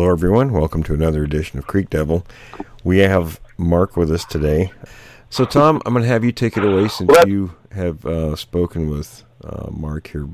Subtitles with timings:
[0.00, 0.52] Hello, everyone.
[0.52, 2.26] Welcome to another edition of Creek Devil.
[2.82, 4.72] We have Mark with us today.
[5.28, 8.88] So, Tom, I'm going to have you take it away since you have uh, spoken
[8.88, 10.26] with uh, Mark here.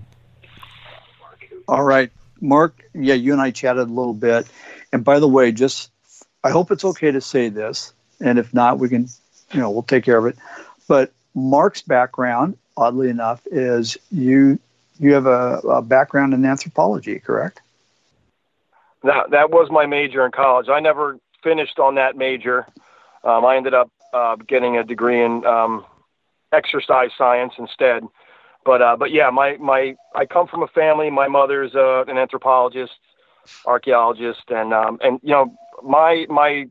[1.67, 2.81] All right, Mark.
[2.95, 4.47] Yeah, you and I chatted a little bit.
[4.93, 5.91] And by the way, just
[6.45, 9.09] I hope it's okay to say this, and if not, we can,
[9.51, 10.37] you know, we'll take care of it.
[10.87, 14.61] But Mark's background, oddly enough, is you
[15.01, 17.63] you have a, a background in anthropology, correct?
[19.07, 20.69] That that was my major in college.
[20.69, 22.67] I never finished on that major.
[23.25, 25.85] Um, I ended up uh, getting a degree in um,
[26.53, 28.05] exercise science instead.
[28.65, 31.11] But uh, but yeah, my my I come from a family.
[31.11, 32.99] My mother's uh, an anthropologist,
[33.65, 36.67] archaeologist, and um, and you know my my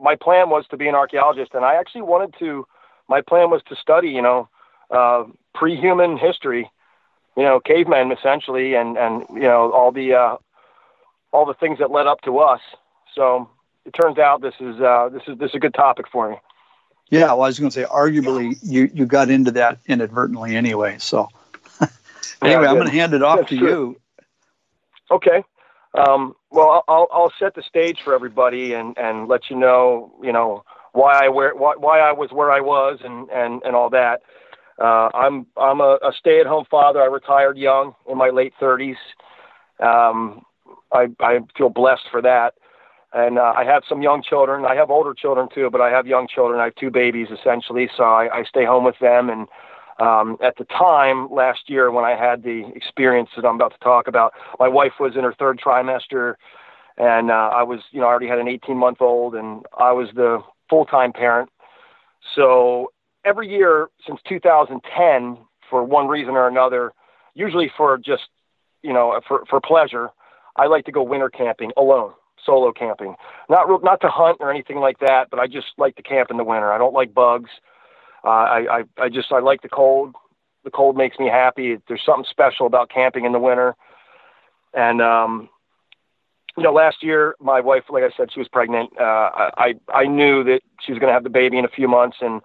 [0.00, 2.66] my plan was to be an archaeologist, and I actually wanted to.
[3.08, 4.48] My plan was to study, you know,
[4.90, 6.70] uh, pre-human history,
[7.36, 10.36] you know, cavemen essentially, and and you know all the uh,
[11.32, 12.60] all the things that led up to us.
[13.14, 13.48] So
[13.84, 16.36] it turns out this is uh, this is this is a good topic for me.
[17.10, 20.96] Yeah, well, I was going to say, arguably, you you got into that inadvertently anyway.
[20.98, 21.28] So
[21.80, 23.68] anyway, Yeah, I'm going to hand it off That's to true.
[23.68, 24.00] you.
[25.10, 25.42] Okay.
[25.94, 30.32] Um, well, I'll, I'll set the stage for everybody and, and let you know, you
[30.32, 33.90] know, why I where why, why I was where I was and, and, and all
[33.90, 34.20] that.
[34.78, 37.02] Uh, I'm I'm a, a stay-at-home father.
[37.02, 38.96] I retired young in my late 30s.
[39.80, 40.42] Um,
[40.92, 42.54] I I feel blessed for that,
[43.12, 44.64] and uh, I have some young children.
[44.64, 46.60] I have older children too, but I have young children.
[46.60, 49.30] I have two babies essentially, so I, I stay home with them.
[49.30, 49.48] And
[49.98, 53.78] um, at the time last year when I had the experience that I'm about to
[53.78, 56.34] talk about, my wife was in her third trimester,
[56.98, 59.92] and uh, I was, you know, I already had an 18 month old, and I
[59.92, 61.50] was the full time parent.
[62.34, 62.92] So
[63.24, 65.38] every year since 2010,
[65.70, 66.92] for one reason or another,
[67.34, 68.28] usually for just,
[68.82, 70.10] you know, for, for pleasure,
[70.58, 72.12] I like to go winter camping alone,
[72.44, 73.14] solo camping.
[73.48, 76.30] Not real, not to hunt or anything like that, but I just like to camp
[76.30, 76.72] in the winter.
[76.72, 77.50] I don't like bugs.
[78.24, 80.14] Uh, I, I, I just I like the cold.
[80.64, 81.78] The cold makes me happy.
[81.86, 83.76] There's something special about camping in the winter.
[84.74, 85.48] And um,
[86.56, 88.90] you know, last year my wife, like I said, she was pregnant.
[89.00, 91.86] Uh, I I knew that she was going to have the baby in a few
[91.86, 92.42] months, and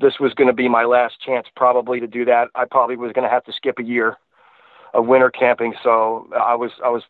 [0.00, 2.48] this was going to be my last chance probably to do that.
[2.54, 4.16] I probably was going to have to skip a year
[4.94, 5.74] of winter camping.
[5.82, 7.02] So I was I was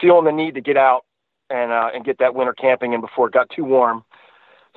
[0.00, 1.04] feeling the need to get out
[1.48, 4.04] and uh, and get that winter camping in before it got too warm.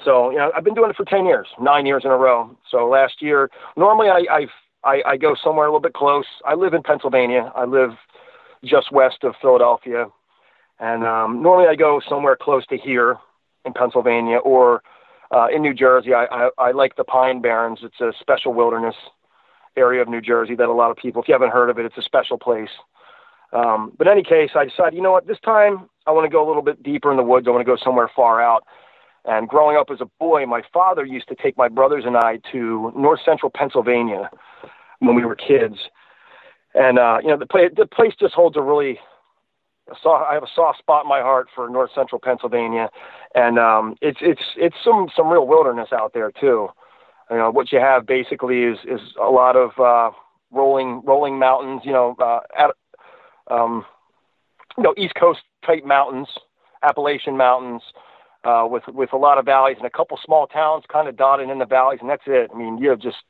[0.03, 2.55] So you know, I've been doing it for ten years, nine years in a row.
[2.69, 4.49] So last year, normally I I've,
[4.83, 6.25] I I go somewhere a little bit close.
[6.45, 7.51] I live in Pennsylvania.
[7.55, 7.91] I live
[8.63, 10.07] just west of Philadelphia,
[10.79, 13.17] and um, normally I go somewhere close to here
[13.65, 14.81] in Pennsylvania or
[15.31, 16.13] uh, in New Jersey.
[16.13, 17.79] I, I I like the Pine Barrens.
[17.83, 18.95] It's a special wilderness
[19.75, 21.85] area of New Jersey that a lot of people, if you haven't heard of it,
[21.85, 22.69] it's a special place.
[23.53, 26.29] Um, but in any case, I decided, you know what, this time I want to
[26.29, 27.47] go a little bit deeper in the woods.
[27.47, 28.63] I want to go somewhere far out.
[29.25, 32.39] And growing up as a boy, my father used to take my brothers and I
[32.51, 34.29] to north central Pennsylvania
[34.99, 35.75] when we were kids.
[36.73, 38.99] And, uh, you know, the, play, the place just holds a really,
[39.89, 42.89] a soft, I have a soft spot in my heart for north central Pennsylvania.
[43.35, 46.69] And um, it's, it's, it's some, some real wilderness out there, too.
[47.29, 50.11] You know, what you have basically is, is a lot of uh,
[50.51, 52.71] rolling, rolling mountains, you know, uh, at,
[53.49, 53.85] um,
[54.77, 56.27] you know, East Coast type mountains,
[56.83, 57.81] Appalachian mountains,
[58.43, 61.49] uh, with with a lot of valleys and a couple small towns kind of dotted
[61.49, 62.51] in the valleys, and that's it.
[62.53, 63.23] I mean, you have just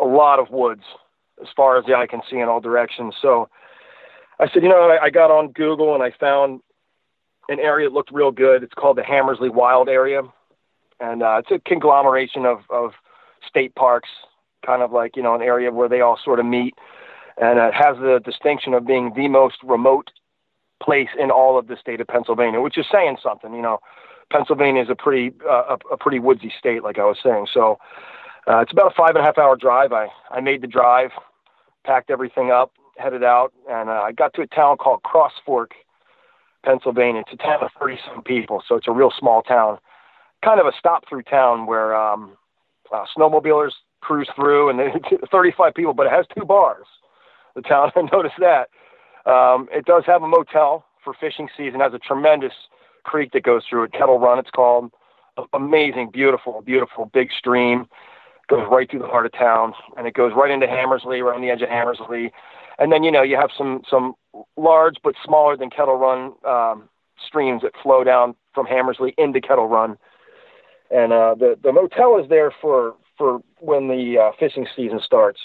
[0.00, 0.82] a lot of woods
[1.40, 3.14] as far as the eye can see in all directions.
[3.20, 3.48] So
[4.38, 6.60] I said, you know, I, I got on Google and I found
[7.48, 8.62] an area that looked real good.
[8.62, 10.22] It's called the Hammersley Wild Area,
[11.00, 12.92] and uh, it's a conglomeration of of
[13.46, 14.08] state parks,
[14.64, 16.74] kind of like you know an area where they all sort of meet
[17.40, 20.10] and it has the distinction of being the most remote
[20.82, 23.54] place in all of the state of Pennsylvania, which is saying something.
[23.54, 23.78] You know,
[24.30, 27.46] Pennsylvania is a pretty uh, a, a pretty woodsy state, like I was saying.
[27.52, 27.78] So
[28.48, 29.92] uh, it's about a five and a half hour drive.
[29.92, 31.10] I I made the drive,
[31.84, 35.72] packed everything up, headed out, and uh, I got to a town called Cross Fork,
[36.64, 37.22] Pennsylvania.
[37.22, 39.78] It's a town of thirty some people, so it's a real small town,
[40.44, 42.36] kind of a stop through town where um,
[42.92, 46.86] uh, snowmobilers cruise through, and it's 35 people, but it has two bars
[47.54, 47.90] the town.
[47.96, 48.68] I noticed that.
[49.30, 51.80] Um, it does have a motel for fishing season.
[51.80, 52.52] It has a tremendous
[53.04, 53.92] creek that goes through it.
[53.92, 54.90] Kettle Run, it's called.
[55.52, 57.86] Amazing, beautiful, beautiful big stream.
[58.48, 61.40] Goes right through the heart of town, and it goes right into Hammersley, right on
[61.40, 62.32] the edge of Hammersley.
[62.78, 64.14] And then you know you have some some
[64.56, 66.88] large but smaller than Kettle Run um,
[67.24, 69.96] streams that flow down from Hammersley into Kettle Run.
[70.90, 75.40] And uh, the the motel is there for for when the uh, fishing season starts,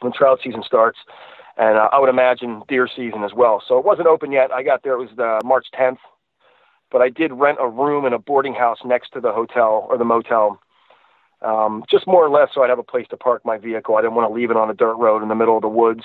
[0.00, 0.98] when trout season starts,
[1.56, 3.62] and uh, I would imagine deer season as well.
[3.66, 4.52] So it wasn't open yet.
[4.52, 4.94] I got there.
[4.94, 5.98] It was the March 10th,
[6.90, 9.98] but I did rent a room in a boarding house next to the hotel or
[9.98, 10.60] the motel,
[11.42, 13.96] um, just more or less so I'd have a place to park my vehicle.
[13.96, 15.68] I didn't want to leave it on a dirt road in the middle of the
[15.68, 16.04] woods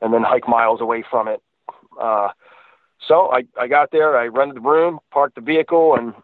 [0.00, 1.42] and then hike miles away from it.
[2.00, 2.28] Uh,
[3.06, 6.14] so I, I got there, I rented the room, parked the vehicle, and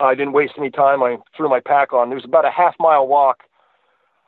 [0.00, 1.02] I didn't waste any time.
[1.02, 2.08] I threw my pack on.
[2.08, 3.44] There was about a half mile walk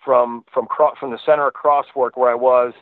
[0.04, 0.66] from from
[0.98, 2.72] from the center of Cross Fork where I was.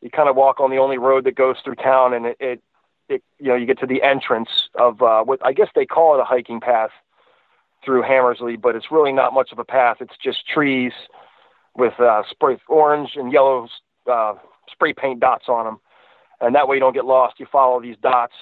[0.00, 2.62] You kind of walk on the only road that goes through town, and it, it,
[3.08, 6.14] it you know you get to the entrance of uh, what I guess they call
[6.14, 6.90] it a hiking path
[7.84, 9.98] through Hammersley, but it's really not much of a path.
[10.00, 10.92] It's just trees
[11.76, 13.68] with uh, spray orange and yellow
[14.10, 14.34] uh,
[14.70, 15.80] spray paint dots on them,
[16.40, 17.40] and that way you don't get lost.
[17.40, 18.34] You follow these dots,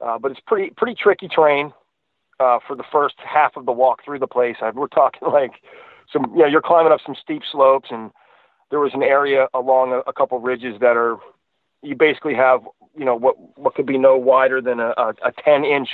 [0.00, 1.72] uh, but it's pretty pretty tricky terrain
[2.40, 4.56] uh, for the first half of the walk through the place.
[4.60, 5.52] I, we're talking like
[6.12, 8.10] some, you know, you're climbing up some steep slopes, and
[8.70, 11.18] there was an area along a, a couple ridges that are,
[11.82, 12.60] you basically have,
[12.96, 15.88] you know, what what could be no wider than a, a, a 10 inch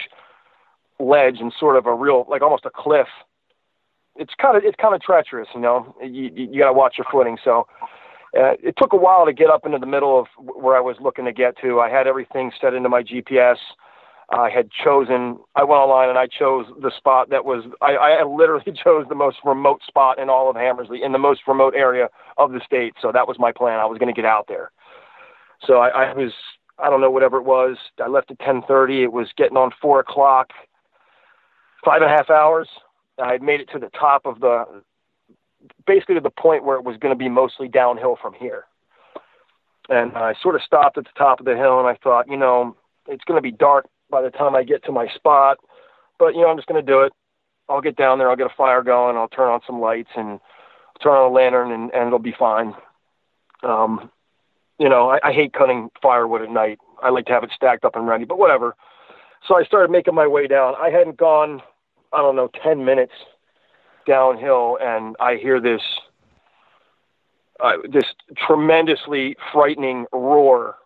[0.99, 3.09] ledge and sort of a real, like almost a cliff.
[4.17, 5.95] It's kind of it's kind of treacherous, you know.
[6.03, 7.39] You you, you got to watch your footing.
[7.43, 7.67] So.
[8.37, 10.97] Uh, it took a while to get up into the middle of where I was
[11.01, 11.81] looking to get to.
[11.81, 13.57] I had everything set into my GPS.
[14.31, 18.25] I had chosen, I went online and I chose the spot that was, I, I
[18.29, 22.09] literally chose the most remote spot in all of Hammersley, in the most remote area
[22.37, 22.95] of the state.
[23.01, 23.81] So that was my plan.
[23.81, 24.71] I was going to get out there.
[25.67, 26.33] So I, I was,
[26.79, 27.79] I don't know, whatever it was.
[28.03, 29.03] I left at 1030.
[29.03, 30.51] It was getting on four o'clock,
[31.85, 32.69] five and a half hours.
[33.21, 34.83] I had made it to the top of the,
[35.87, 38.67] basically to the point where it was going to be mostly downhill from here.
[39.89, 42.37] And I sort of stopped at the top of the hill and I thought, you
[42.37, 42.77] know,
[43.09, 45.59] it's going to be dark by the time I get to my spot.
[46.19, 47.13] But you know, I'm just going to do it.
[47.69, 48.31] I'll get down there.
[48.31, 49.17] I'll get a fire going.
[49.17, 50.41] I'll turn on some lights and
[51.03, 52.75] turn on a lantern, and, and it'll be fine.
[53.63, 54.11] Um,
[54.79, 56.79] you know, I, I hate cutting firewood at night.
[57.03, 58.25] I like to have it stacked up and ready.
[58.25, 58.75] But whatever.
[59.47, 60.75] So I started making my way down.
[60.81, 61.63] I hadn't gone,
[62.13, 63.13] I don't know, ten minutes
[64.07, 65.83] downhill, and I hear this
[67.61, 68.05] uh, this
[68.37, 70.77] tremendously frightening roar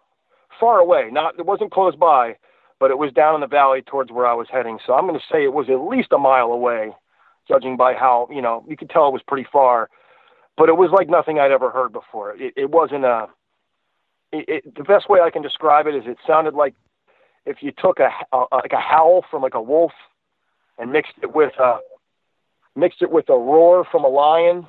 [0.58, 1.08] far away.
[1.10, 2.36] Not it wasn't close by,
[2.82, 4.80] but it was down in the valley towards where I was heading.
[4.84, 6.90] So I'm going to say it was at least a mile away,
[7.46, 9.88] judging by how, you know, you could tell it was pretty far,
[10.56, 12.34] but it was like nothing I'd ever heard before.
[12.34, 13.28] It, it wasn't a,
[14.32, 16.74] it, it, the best way I can describe it is it sounded like
[17.46, 19.92] if you took a, a like a howl from like a wolf
[20.76, 21.78] and mixed it with a,
[22.74, 24.66] mixed it with a roar from a lion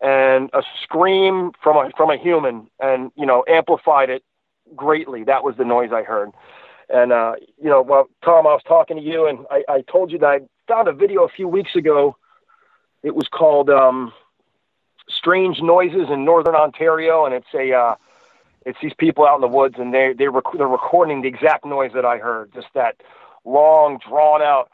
[0.00, 4.24] and a scream from a, from a human and, you know, amplified it
[4.74, 5.22] greatly.
[5.22, 6.30] That was the noise I heard.
[6.92, 10.10] And, uh, you know, well, Tom, I was talking to you and I, I told
[10.10, 12.16] you that I found a video a few weeks ago.
[13.02, 14.12] It was called um,
[15.08, 17.24] Strange Noises in Northern Ontario.
[17.26, 17.94] And it's a, uh,
[18.66, 21.64] it's these people out in the woods and they, they rec- they're recording the exact
[21.64, 22.96] noise that I heard, just that
[23.44, 24.68] long, drawn out,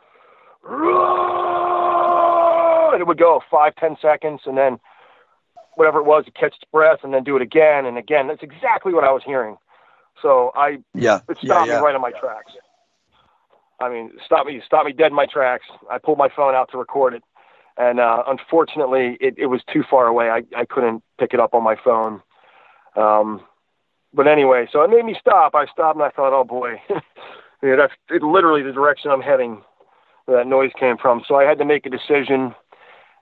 [2.92, 4.40] and it would go five, ten seconds.
[4.46, 4.80] And then
[5.74, 8.26] whatever it was, it catch its breath and then do it again and again.
[8.26, 9.56] That's exactly what I was hearing.
[10.22, 11.78] So I yeah, it stopped yeah, yeah.
[11.78, 12.52] me right on my tracks.
[13.80, 15.66] I mean, stop me, stop me dead in my tracks.
[15.90, 17.22] I pulled my phone out to record it,
[17.76, 20.30] and uh, unfortunately, it, it was too far away.
[20.30, 22.22] I, I couldn't pick it up on my phone.
[22.96, 23.42] Um,
[24.14, 25.54] but anyway, so it made me stop.
[25.54, 26.80] I stopped and I thought, oh boy,
[27.62, 29.62] yeah, that's it, literally the direction I'm heading.
[30.24, 31.22] Where that noise came from.
[31.28, 32.52] So I had to make a decision,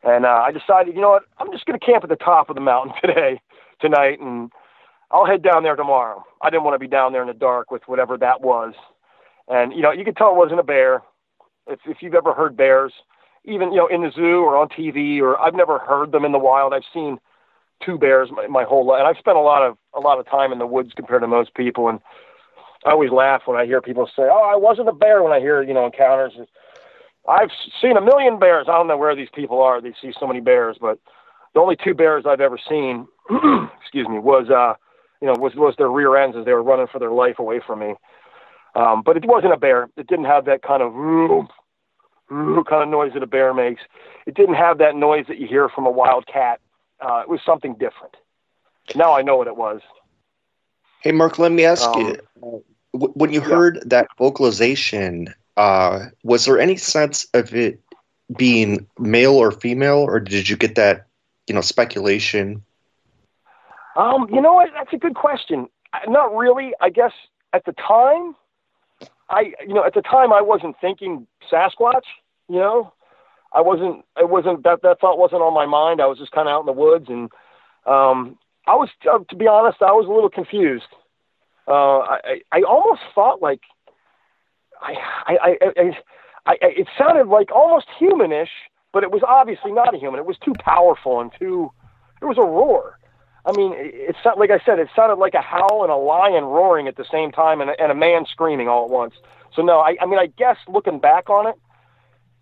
[0.03, 2.49] and uh, I decided, you know what, I'm just going to camp at the top
[2.49, 3.41] of the mountain today,
[3.81, 4.51] tonight, and
[5.11, 6.25] I'll head down there tomorrow.
[6.43, 8.75] I didn't want to be down there in the dark with whatever that was.
[9.49, 11.03] And, you know, you could tell it wasn't a bear.
[11.67, 12.93] If, if you've ever heard bears,
[13.45, 16.33] even, you know, in the zoo or on TV, or I've never heard them in
[16.33, 16.73] the wild.
[16.73, 17.19] I've seen
[17.85, 19.01] two bears my, my whole life.
[19.01, 21.29] And I've spent a lot of, a lot of time in the woods compared to
[21.29, 21.89] most people.
[21.89, 22.01] And
[22.87, 25.41] I always laugh when I hear people say, oh, I wasn't a bear when I
[25.41, 26.33] hear, you know, encounters.
[27.29, 28.67] I've seen a million bears.
[28.69, 29.81] I don't know where these people are.
[29.81, 30.99] They see so many bears, but
[31.55, 33.07] the only two bears I've ever seen,
[33.81, 34.75] excuse me, was, uh,
[35.25, 37.59] you know, was was their rear ends as they were running for their life away
[37.67, 37.95] from me.
[38.75, 39.89] Um, but it wasn't a bear.
[39.97, 40.93] It didn't have that kind of
[42.29, 43.81] kind of noise that a bear makes.
[44.27, 46.61] It didn't have that noise that you hear from a wild cat.
[47.01, 48.17] Uh, it was something different.
[48.95, 49.81] Now I know what it was.
[51.01, 52.01] Hey, Mark, let me ask Um,
[52.43, 52.63] you
[52.93, 57.81] when you heard that vocalization, uh, was there any sense of it
[58.37, 61.07] being male or female, or did you get that,
[61.47, 62.63] you know, speculation?
[63.97, 64.71] Um, you know what?
[64.75, 65.69] That's a good question.
[66.09, 66.73] Not really.
[66.81, 67.13] I guess
[67.53, 68.35] at the time,
[69.31, 72.03] I you know at the time I wasn't thinking Sasquatch.
[72.49, 72.93] You know,
[73.53, 74.05] I wasn't.
[74.19, 76.01] It wasn't that that thought wasn't on my mind.
[76.01, 77.31] I was just kind of out in the woods, and
[77.87, 80.91] um, I was uh, to be honest, I was a little confused.
[81.69, 83.61] Uh, I I almost thought like
[84.83, 84.95] I
[85.27, 85.91] I, I, I
[86.47, 88.49] I it sounded like almost humanish,
[88.93, 90.19] but it was obviously not a human.
[90.19, 91.71] It was too powerful and too.
[92.21, 92.99] It was a roar.
[93.47, 95.97] I mean, it's it sounded like I said, it sounded like a howl and a
[95.97, 99.15] lion roaring at the same time, and a, and a man screaming all at once.
[99.55, 101.55] So no, I, I mean, I guess looking back on it,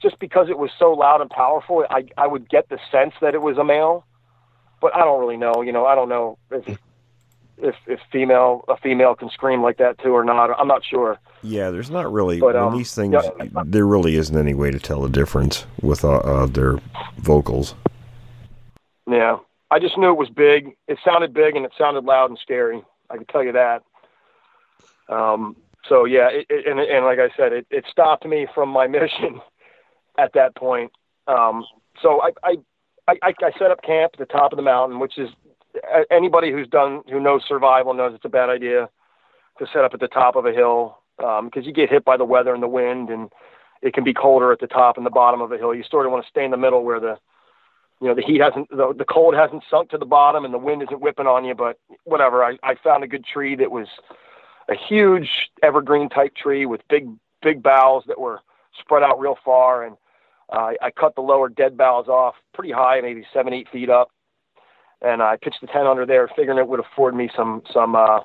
[0.00, 3.34] just because it was so loud and powerful, I I would get the sense that
[3.34, 4.06] it was a male,
[4.80, 5.62] but I don't really know.
[5.62, 6.78] You know, I don't know if
[7.58, 10.50] if if female a female can scream like that too or not.
[10.58, 11.18] I'm not sure.
[11.42, 13.14] Yeah, there's not really But, um, these things.
[13.14, 13.46] yeah.
[13.64, 16.78] There really isn't any way to tell the difference with uh, uh, their
[17.18, 17.74] vocals.
[19.10, 19.38] Yeah,
[19.72, 20.76] I just knew it was big.
[20.86, 22.82] It sounded big and it sounded loud and scary.
[23.08, 23.82] I can tell you that.
[25.08, 25.56] Um,
[25.88, 28.86] so yeah, it, it, and, and like I said, it, it stopped me from my
[28.98, 29.40] mission
[30.18, 30.92] at that point.
[31.26, 31.64] Um,
[32.02, 32.56] so I, I,
[33.08, 35.30] I, I set up camp at the top of the mountain, which is
[36.10, 38.90] anybody who's done who knows survival knows it's a bad idea
[39.58, 42.26] to set up at the top of a hill because you get hit by the
[42.26, 43.30] weather and the wind, and
[43.80, 45.74] it can be colder at the top and the bottom of a hill.
[45.74, 47.16] You sort of want to stay in the middle where the
[48.02, 50.58] you know the heat hasn't the, the cold hasn't sunk to the bottom and the
[50.58, 52.44] wind isn't whipping on you but whatever.
[52.44, 53.86] I, I found a good tree that was
[54.68, 55.28] a huge
[55.62, 57.08] evergreen type tree with big
[57.42, 58.40] big boughs that were
[58.80, 59.84] spread out real far.
[59.84, 59.96] And
[60.52, 64.10] uh, I, cut the lower dead boughs off pretty high maybe seven eight feet up.
[65.00, 68.18] And I pitched the tent under there figuring it would afford me some some uh,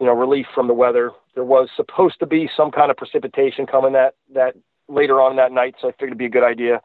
[0.00, 1.12] you know relief from the weather.
[1.36, 4.56] There was supposed to be some kind of precipitation coming that that
[4.88, 6.82] later on that night so I figured it'd be a good idea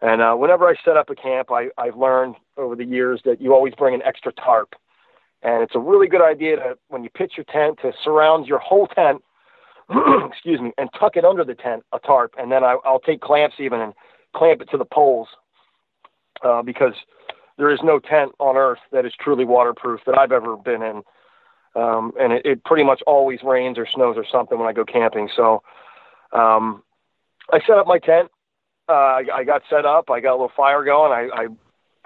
[0.00, 3.40] and uh, whenever I set up a camp, I, I've learned over the years that
[3.40, 4.74] you always bring an extra tarp.
[5.42, 8.58] And it's a really good idea to, when you pitch your tent, to surround your
[8.58, 9.22] whole tent,
[10.30, 12.34] excuse me, and tuck it under the tent, a tarp.
[12.38, 13.92] And then I, I'll take clamps even and
[14.34, 15.28] clamp it to the poles
[16.44, 16.94] uh, because
[17.56, 21.02] there is no tent on earth that is truly waterproof that I've ever been in.
[21.74, 24.84] Um, and it, it pretty much always rains or snows or something when I go
[24.84, 25.28] camping.
[25.34, 25.62] So
[26.32, 26.82] um,
[27.52, 28.30] I set up my tent
[28.88, 30.10] uh, I, I got set up.
[30.10, 31.12] I got a little fire going.
[31.12, 31.46] I, I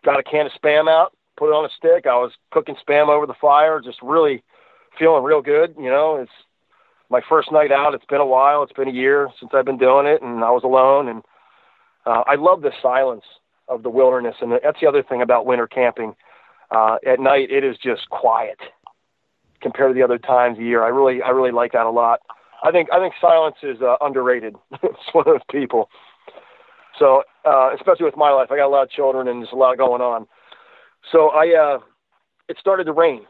[0.05, 2.07] got a can of spam out, put it on a stick.
[2.07, 4.43] I was cooking spam over the fire, just really
[4.99, 5.75] feeling real good.
[5.79, 6.33] You know, it's
[7.11, 7.95] my first night out.
[7.95, 8.63] It's been a while.
[8.63, 11.09] It's been a year since I've been doing it, and I was alone.
[11.09, 11.23] And
[12.07, 13.25] uh, I love the silence
[13.69, 16.15] of the wilderness, and that's the other thing about winter camping.
[16.71, 18.59] Uh, at night, it is just quiet
[19.61, 20.83] compared to the other times of year.
[20.83, 22.21] I really, I really like that a lot.
[22.65, 24.57] I think, I think silence is uh, underrated.
[24.83, 25.91] it's one of those people.
[26.99, 29.57] So, uh, especially with my life, I got a lot of children and there's a
[29.57, 30.27] lot going on.
[31.11, 31.79] So I, uh,
[32.49, 33.23] it started to rain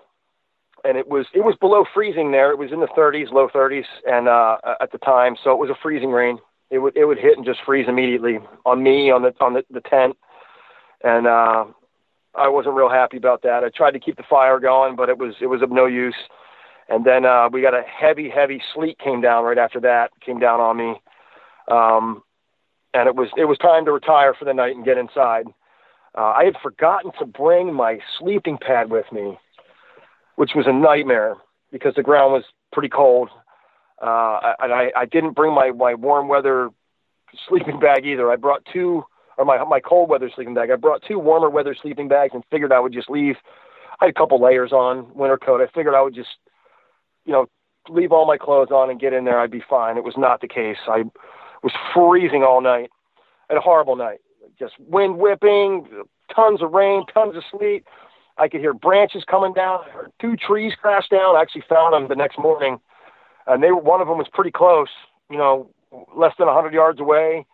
[0.85, 2.51] and it was, it was below freezing there.
[2.51, 3.85] It was in the thirties, low thirties.
[4.05, 6.39] And, uh, at the time, so it was a freezing rain.
[6.71, 9.65] It would, it would hit and just freeze immediately on me, on the, on the,
[9.71, 10.17] the tent.
[11.05, 11.67] And, uh,
[12.35, 13.63] I wasn't real happy about that.
[13.63, 16.17] I tried to keep the fire going, but it was, it was of no use.
[16.89, 20.41] And then, uh, we got a heavy, heavy sleet came down right after that, came
[20.41, 21.01] down on me.
[21.71, 22.23] Um,
[22.95, 25.47] and it was it was time to retire for the night and get inside.
[26.17, 29.39] Uh, I had forgotten to bring my sleeping pad with me,
[30.37, 31.37] which was a nightmare
[31.71, 33.31] because the ground was pretty cold,
[34.03, 36.69] uh, and I, I didn't bring my, my warm weather
[37.49, 38.31] sleeping bag either.
[38.31, 39.05] I brought two,
[39.39, 40.71] or my my cold weather sleeping bag.
[40.71, 43.37] I brought two warmer weather sleeping bags and figured I would just leave.
[44.01, 45.61] I had a couple layers on, winter coat.
[45.61, 46.31] I figured I would just,
[47.25, 47.47] you know,
[47.89, 49.39] leave all my clothes on and get in there.
[49.39, 49.97] I'd be fine.
[49.97, 50.79] It was not the case.
[50.89, 51.05] I
[51.63, 52.91] was freezing all night.
[53.49, 54.19] Had a horrible night.
[54.59, 55.87] Just wind whipping,
[56.35, 57.85] tons of rain, tons of sleet.
[58.39, 59.81] I could hear branches coming down.
[59.87, 61.37] I heard two trees crash down.
[61.37, 62.79] I actually found them the next morning,
[63.47, 64.89] and they were one of them was pretty close.
[65.31, 65.71] You know,
[66.17, 67.47] less than a hundred yards away.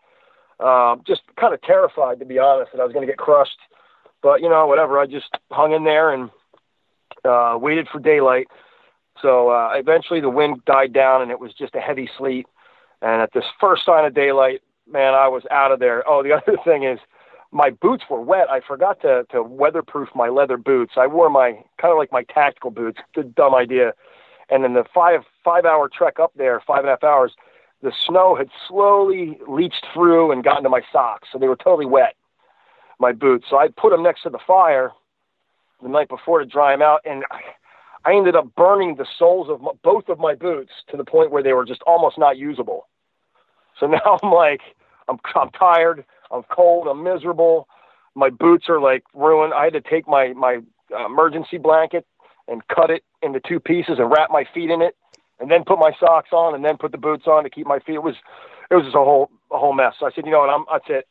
[0.61, 3.59] Um, just kind of terrified, to be honest, that I was going to get crushed.
[4.23, 4.99] But you know, whatever.
[4.99, 6.31] I just hung in there and
[7.25, 8.49] uh, waited for daylight.
[9.21, 12.47] So uh, eventually, the wind died down, and it was just a heavy sleet.
[13.03, 16.03] And at this first sign of daylight, man, I was out of there.
[16.09, 16.99] Oh, the other thing is,
[17.51, 18.51] my boots were wet.
[18.51, 20.95] I forgot to to weatherproof my leather boots.
[20.97, 22.99] I wore my kind of like my tactical boots.
[23.15, 23.93] the dumb idea.
[24.51, 27.33] And then the five five hour trek up there, five and a half hours,
[27.83, 31.87] the snow had slowly leached through and gotten to my socks, so they were totally
[31.87, 32.15] wet.
[32.99, 33.47] My boots.
[33.49, 34.91] So I put them next to the fire
[35.83, 37.41] the night before to dry them out, and I,
[38.05, 41.31] I ended up burning the soles of my, both of my boots to the point
[41.31, 42.89] where they were just almost not usable.
[43.79, 44.61] So now I'm like,
[45.09, 47.69] I'm, I'm tired, I'm cold, I'm miserable.
[48.15, 49.55] My boots are like ruined.
[49.55, 50.59] I had to take my, my
[50.95, 52.07] uh, emergency blanket
[52.49, 54.97] and cut it into two pieces and wrap my feet in it
[55.39, 57.79] and then put my socks on and then put the boots on to keep my
[57.79, 57.95] feet.
[57.95, 58.17] It was,
[58.71, 59.95] it was just a whole, a whole mess.
[60.01, 61.07] So I said, you know what, I'm, that's it.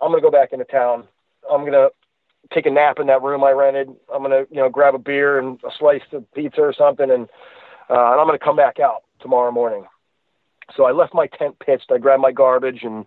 [0.00, 1.08] I'm going to go back into town.
[1.50, 1.88] I'm going to
[2.52, 3.88] take a nap in that room I rented.
[4.12, 7.10] I'm to, you know, grab a beer and a slice of pizza or something.
[7.10, 7.28] And,
[7.90, 9.86] uh, and I'm to come back out tomorrow morning.
[10.76, 11.90] So I left my tent pitched.
[11.90, 13.06] I grabbed my garbage and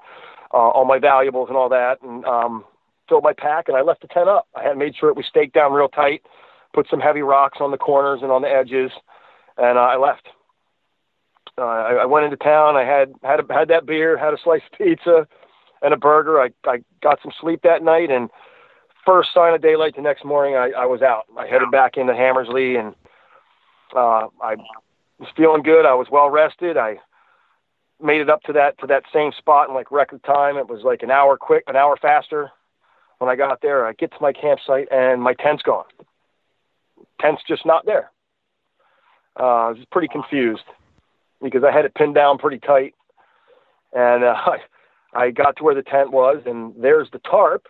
[0.53, 2.65] uh, all my valuables and all that, and um,
[3.07, 3.67] filled my pack.
[3.67, 4.47] And I left the tent up.
[4.55, 6.23] I had made sure it was staked down real tight.
[6.73, 8.91] Put some heavy rocks on the corners and on the edges,
[9.57, 10.27] and uh, I left.
[11.57, 12.77] Uh, I, I went into town.
[12.77, 15.27] I had had a, had that beer, had a slice of pizza,
[15.81, 16.41] and a burger.
[16.41, 18.29] I I got some sleep that night, and
[19.05, 21.25] first sign of daylight the next morning, I, I was out.
[21.38, 22.96] I headed back into Hammersley, and
[23.96, 24.55] uh, I
[25.20, 25.86] was feeling good.
[25.86, 26.77] I was well rested.
[26.77, 26.98] I
[28.01, 30.58] made it up to that to that same spot in like record time.
[30.58, 32.51] It was like an hour quick, an hour faster.
[33.20, 35.86] When I got there, I get to my campsite and my tent's gone.
[37.20, 38.10] Tent's just not there.
[39.39, 40.63] Uh, I was pretty confused
[41.41, 42.96] because I had it pinned down pretty tight,
[43.93, 44.58] and uh, I,
[45.13, 47.67] I got to where the tent was, and there's the tarp.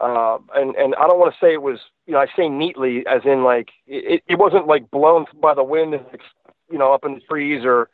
[0.00, 3.04] Uh, and and I don't want to say it was, you know, I say neatly
[3.06, 5.94] as in like it, it wasn't like blown by the wind,
[6.70, 7.88] you know, up in the trees or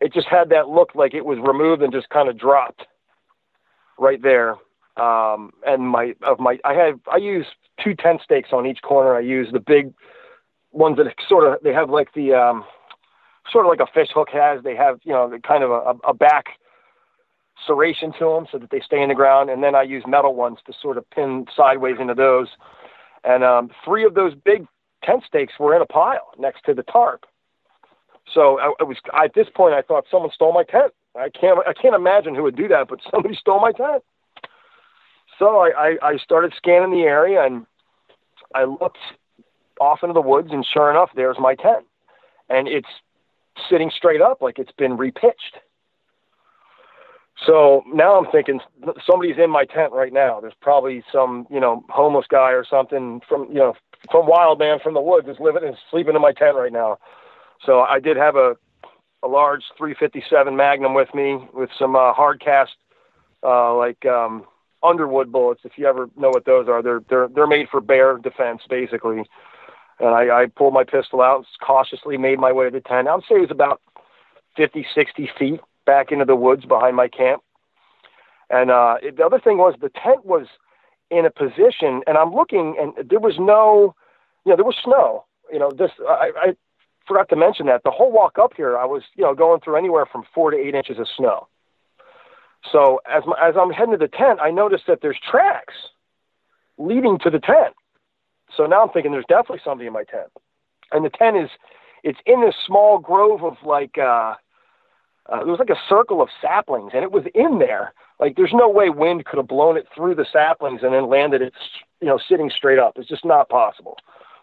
[0.00, 2.86] it just had that look like it was removed and just kind of dropped
[3.98, 4.56] right there.
[4.96, 7.46] Um, and my of my I have I use
[7.82, 9.14] two tent stakes on each corner.
[9.14, 9.92] I use the big
[10.72, 12.64] ones that sort of they have like the um,
[13.50, 14.62] sort of like a fish hook has.
[14.62, 16.46] They have you know kind of a, a back
[17.68, 19.50] serration to them so that they stay in the ground.
[19.50, 22.48] And then I use metal ones to sort of pin sideways into those.
[23.24, 24.66] And um, three of those big
[25.04, 27.26] tent stakes were in a pile next to the tarp.
[28.32, 30.92] So I, was at this point I thought someone stole my tent.
[31.16, 34.04] I can't I can't imagine who would do that, but somebody stole my tent.
[35.38, 35.70] So I,
[36.02, 37.66] I, I started scanning the area and
[38.54, 38.98] I looked
[39.80, 41.86] off into the woods and sure enough there's my tent.
[42.48, 42.88] And it's
[43.68, 45.58] sitting straight up like it's been repitched.
[47.46, 48.60] So now I'm thinking
[49.06, 50.40] somebody's in my tent right now.
[50.40, 53.74] There's probably some, you know, homeless guy or something from, you know,
[54.10, 56.98] from wild man from the woods is living and sleeping in my tent right now.
[57.64, 58.56] So I did have a
[59.22, 62.72] a large 357 Magnum with me with some uh, hard cast
[63.42, 64.46] uh, like um,
[64.82, 65.60] Underwood bullets.
[65.64, 69.22] If you ever know what those are, they're they're they're made for bear defense basically.
[69.98, 73.08] And I, I pulled my pistol out, cautiously made my way to the tent.
[73.08, 73.82] I'd say it was about
[74.56, 77.42] 50, 60 feet back into the woods behind my camp.
[78.48, 80.46] And uh, it, the other thing was the tent was
[81.10, 83.94] in a position, and I'm looking, and there was no,
[84.44, 85.24] you know, there was snow.
[85.52, 85.90] You know, this
[86.24, 86.48] I, I
[87.08, 89.76] forgot to mention that the whole walk up here, I was, you know, going through
[89.76, 91.48] anywhere from four to eight inches of snow.
[92.70, 95.74] So as my, as I'm heading to the tent, I noticed that there's tracks
[96.78, 97.74] leading to the tent.
[98.56, 100.30] So now I'm thinking there's definitely somebody in my tent,
[100.92, 101.50] and the tent is,
[102.02, 104.34] it's in this small grove of like, uh,
[105.30, 107.92] uh, there was like a circle of saplings, and it was in there.
[108.18, 111.40] Like there's no way wind could have blown it through the saplings and then landed
[111.40, 111.54] it,
[112.00, 112.94] you know, sitting straight up.
[112.96, 113.96] It's just not possible.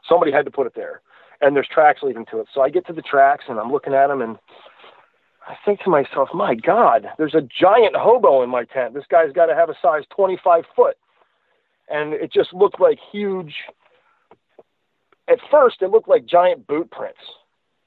[0.08, 1.02] Somebody had to put it there
[1.42, 2.48] and there's tracks leading to it.
[2.54, 4.38] So I get to the tracks and I'm looking at them and
[5.48, 8.94] I think to myself, my God, there's a giant hobo in my tent.
[8.94, 10.98] This guy's got to have a size 25 foot.
[11.90, 13.54] And it just looked like huge.
[15.30, 17.20] At first, it looked like giant boot prints.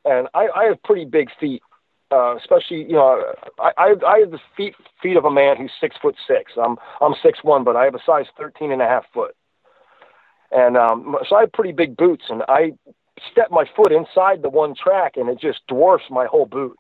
[0.07, 1.63] And I, I have pretty big feet,
[2.13, 5.71] uh, especially, you know, I, I, I have the feet, feet of a man who's
[5.81, 6.53] six foot six.
[6.57, 9.37] I'm, I'm six one, but I have a size 13 and a half foot.
[10.51, 12.25] And um, so I have pretty big boots.
[12.29, 12.73] And I
[13.31, 16.79] step my foot inside the one track and it just dwarfs my whole boot.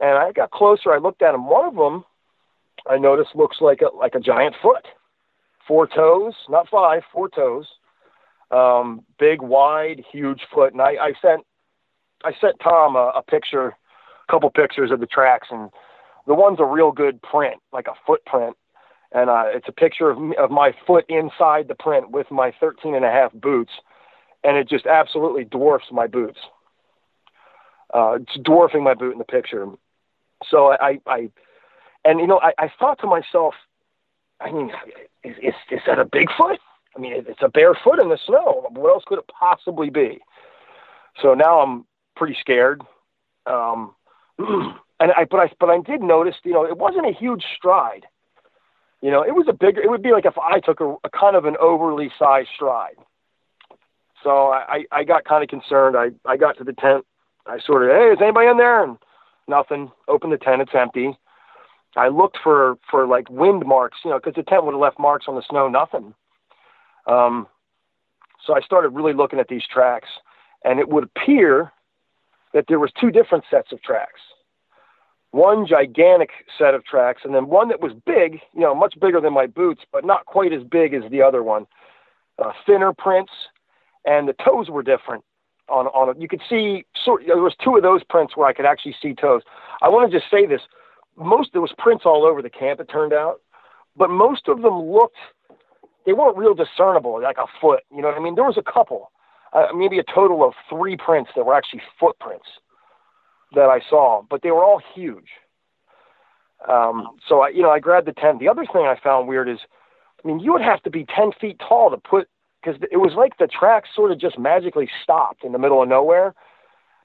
[0.00, 0.92] And I got closer.
[0.92, 1.46] I looked at him.
[1.48, 2.04] One of them,
[2.88, 4.86] I noticed, looks like a like a giant foot,
[5.66, 7.66] four toes, not five, four toes,
[8.50, 10.72] um, big, wide, huge foot.
[10.72, 11.44] And I, I sent
[12.24, 13.76] I sent Tom a, a picture,
[14.30, 15.70] couple pictures of the tracks, and
[16.26, 18.56] the one's a real good print, like a footprint.
[19.12, 22.94] And uh, it's a picture of, of my foot inside the print with my 13
[22.94, 23.72] and a half boots
[24.44, 26.38] and it just absolutely dwarfs my boots.
[27.92, 29.66] Uh, it's dwarfing my boot in the picture.
[30.48, 31.30] So I, I,
[32.04, 33.54] and you know, I, I thought to myself,
[34.40, 34.70] I mean,
[35.24, 36.58] is, is, is that a Bigfoot?
[36.96, 38.66] I mean, it's a bare foot in the snow.
[38.70, 40.20] What else could it possibly be?
[41.20, 41.84] So now I'm
[42.16, 42.82] pretty scared.
[43.46, 43.94] Um,
[45.00, 48.06] and I, but I, but I did notice, you know, it wasn't a huge stride.
[49.00, 49.80] You know, it was a bigger.
[49.80, 52.96] It would be like if I took a, a kind of an overly sized stride.
[54.24, 55.96] So I, I got kind of concerned.
[55.96, 57.04] I, I got to the tent.
[57.46, 58.82] I sort of, hey, is anybody in there?
[58.82, 58.98] And
[59.46, 59.92] nothing.
[60.08, 60.60] Open the tent.
[60.60, 61.16] It's empty.
[61.96, 64.98] I looked for, for like wind marks, you know, because the tent would have left
[64.98, 65.68] marks on the snow.
[65.68, 66.14] Nothing.
[67.06, 67.46] Um,
[68.44, 70.08] so I started really looking at these tracks,
[70.64, 71.72] and it would appear
[72.54, 74.20] that there was two different sets of tracks.
[75.30, 79.20] One gigantic set of tracks, and then one that was big, you know, much bigger
[79.20, 81.66] than my boots, but not quite as big as the other one.
[82.42, 83.32] Uh, thinner prints,
[84.06, 85.24] and the toes were different.
[85.68, 87.24] On on a, you could see sort.
[87.26, 89.42] There was two of those prints where I could actually see toes.
[89.82, 90.62] I want to just say this:
[91.14, 92.80] most there was prints all over the camp.
[92.80, 93.42] It turned out,
[93.96, 95.18] but most of them looked.
[96.06, 97.80] They weren't real discernible, like a foot.
[97.94, 98.34] You know what I mean?
[98.34, 99.10] There was a couple,
[99.52, 102.46] uh, maybe a total of three prints that were actually footprints
[103.54, 105.28] that I saw, but they were all huge.
[106.68, 108.40] Um, so I, you know, I grabbed the tent.
[108.40, 109.58] The other thing I found weird is,
[110.22, 112.28] I mean, you would have to be ten feet tall to put
[112.60, 115.88] because it was like the track sort of just magically stopped in the middle of
[115.88, 116.34] nowhere.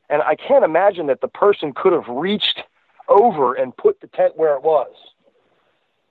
[0.09, 2.61] And I can't imagine that the person could have reached
[3.07, 4.91] over and put the tent where it was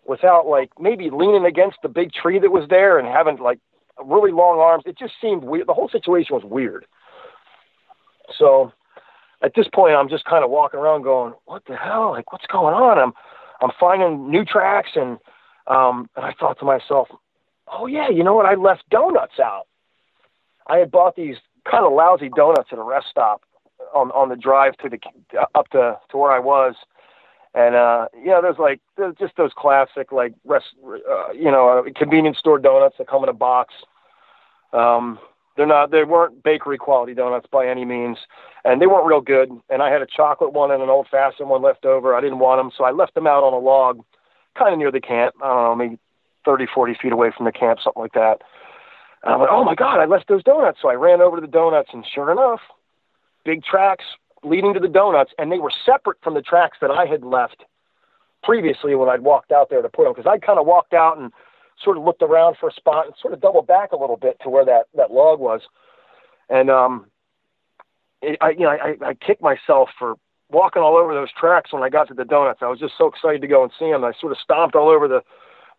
[0.06, 3.58] without like maybe leaning against the big tree that was there and having like
[4.04, 4.84] really long arms.
[4.86, 5.66] It just seemed weird.
[5.66, 6.86] The whole situation was weird.
[8.38, 8.72] So
[9.42, 12.12] at this point, I'm just kind of walking around going, what the hell?
[12.12, 12.98] Like, what's going on?
[12.98, 13.12] I'm,
[13.60, 14.90] I'm finding new tracks.
[14.94, 15.18] And,
[15.66, 17.08] um, and I thought to myself,
[17.70, 18.46] oh yeah, you know what?
[18.46, 19.66] I left donuts out.
[20.66, 21.36] I had bought these
[21.70, 23.42] kind of lousy donuts at a rest stop
[23.94, 24.98] on on the drive to the
[25.54, 26.74] up to to where I was,
[27.54, 31.90] and uh, know, there's like there's just those classic like rest, uh, you know, uh,
[31.94, 33.74] convenience store donuts that come in a box.
[34.72, 35.18] Um,
[35.56, 38.16] they're not they weren't bakery quality donuts by any means,
[38.64, 39.50] and they weren't real good.
[39.68, 42.14] And I had a chocolate one and an old fashioned one left over.
[42.14, 44.00] I didn't want them, so I left them out on a log,
[44.58, 45.34] kind of near the camp.
[45.42, 45.98] I don't know, maybe
[46.46, 48.38] 30, 40 feet away from the camp, something like that.
[49.22, 50.78] And I'm like, oh my God, I left those donuts.
[50.80, 52.60] So I ran over to the donuts, and sure enough,
[53.44, 54.04] big tracks
[54.44, 57.64] leading to the donuts, and they were separate from the tracks that I had left
[58.42, 60.12] previously when I'd walked out there to put them.
[60.14, 61.32] Because I'd kind of walked out and
[61.82, 64.36] sort of looked around for a spot and sort of doubled back a little bit
[64.42, 65.62] to where that, that log was.
[66.48, 67.06] And, um,
[68.20, 70.16] it, I, you know, I, I kicked myself for
[70.50, 72.60] walking all over those tracks when I got to the donuts.
[72.62, 74.04] I was just so excited to go and see them.
[74.04, 75.22] I sort of stomped all over the,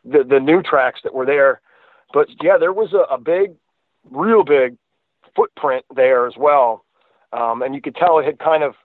[0.04, 1.62] the the new tracks that were there.
[2.14, 3.54] But yeah, there was a, a big,
[4.10, 4.78] real big
[5.36, 6.84] footprint there as well,
[7.34, 8.76] um, and you could tell it had kind of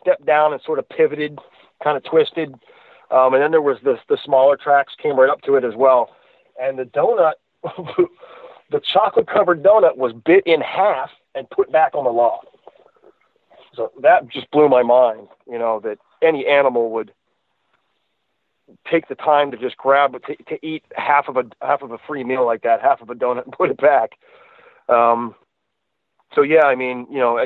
[0.00, 1.38] stepped down and sort of pivoted,
[1.82, 2.54] kind of twisted.
[3.10, 5.74] Um, and then there was this the smaller tracks came right up to it as
[5.76, 6.10] well,
[6.60, 7.34] and the donut,
[8.70, 12.44] the chocolate covered donut was bit in half and put back on the log.
[13.74, 17.12] So that just blew my mind, you know, that any animal would
[18.90, 21.98] take the time to just grab to, to eat half of a half of a
[22.06, 24.12] free meal like that, half of a donut, and put it back.
[24.88, 25.34] Um,
[26.36, 27.38] so yeah, I mean, you know,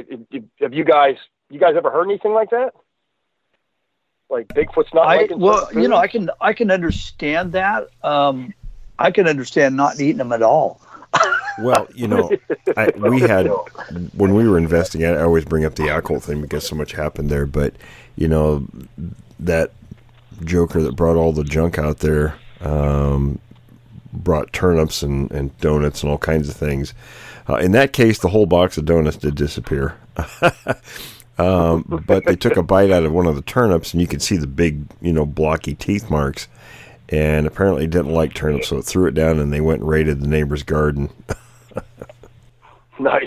[0.60, 1.16] have you guys
[1.48, 2.74] you guys ever heard anything like that?
[4.28, 5.06] Like Bigfoot's not.
[5.06, 7.88] I, well, you know, I can I can understand that.
[8.02, 8.52] Um,
[8.98, 10.80] I can understand not eating them at all.
[11.60, 12.30] well, you know,
[12.76, 13.46] I, we had
[14.14, 15.16] when we were investigating.
[15.16, 17.46] I always bring up the alcohol thing because so much happened there.
[17.46, 17.74] But
[18.16, 18.66] you know,
[19.38, 19.70] that
[20.44, 23.38] joker that brought all the junk out there um,
[24.12, 26.94] brought turnips and, and donuts and all kinds of things.
[27.50, 29.96] Uh, in that case, the whole box of donuts did disappear.
[31.38, 34.22] um, but they took a bite out of one of the turnips, and you could
[34.22, 36.46] see the big, you know, blocky teeth marks.
[37.08, 40.20] And apparently, didn't like turnips, so it threw it down, and they went and raided
[40.20, 41.10] the neighbor's garden.
[43.00, 43.26] nice.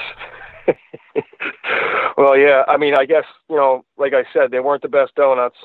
[2.18, 2.64] well, yeah.
[2.70, 5.58] I mean, I guess you know, like I said, they weren't the best donuts.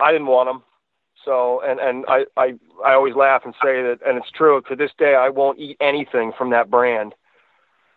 [0.00, 0.64] I didn't want them.
[1.24, 4.74] So, and, and I, I, I always laugh and say that, and it's true to
[4.74, 7.14] this day, I won't eat anything from that brand.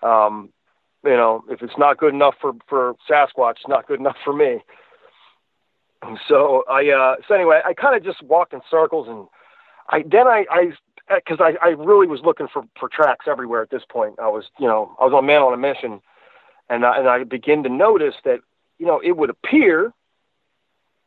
[0.04, 0.50] Um,
[1.04, 4.34] you know, if it's not good enough for, for Sasquatch, it's not good enough for
[4.34, 4.64] me.
[6.28, 9.28] So I, uh, so anyway, I kind of just walked in circles and
[9.90, 13.70] I, then I, I, cause I, I really was looking for, for tracks everywhere at
[13.70, 14.16] this point.
[14.20, 16.02] I was, you know, I was on man on a mission
[16.70, 18.40] and I, and I begin to notice that,
[18.80, 19.94] you know, it would appear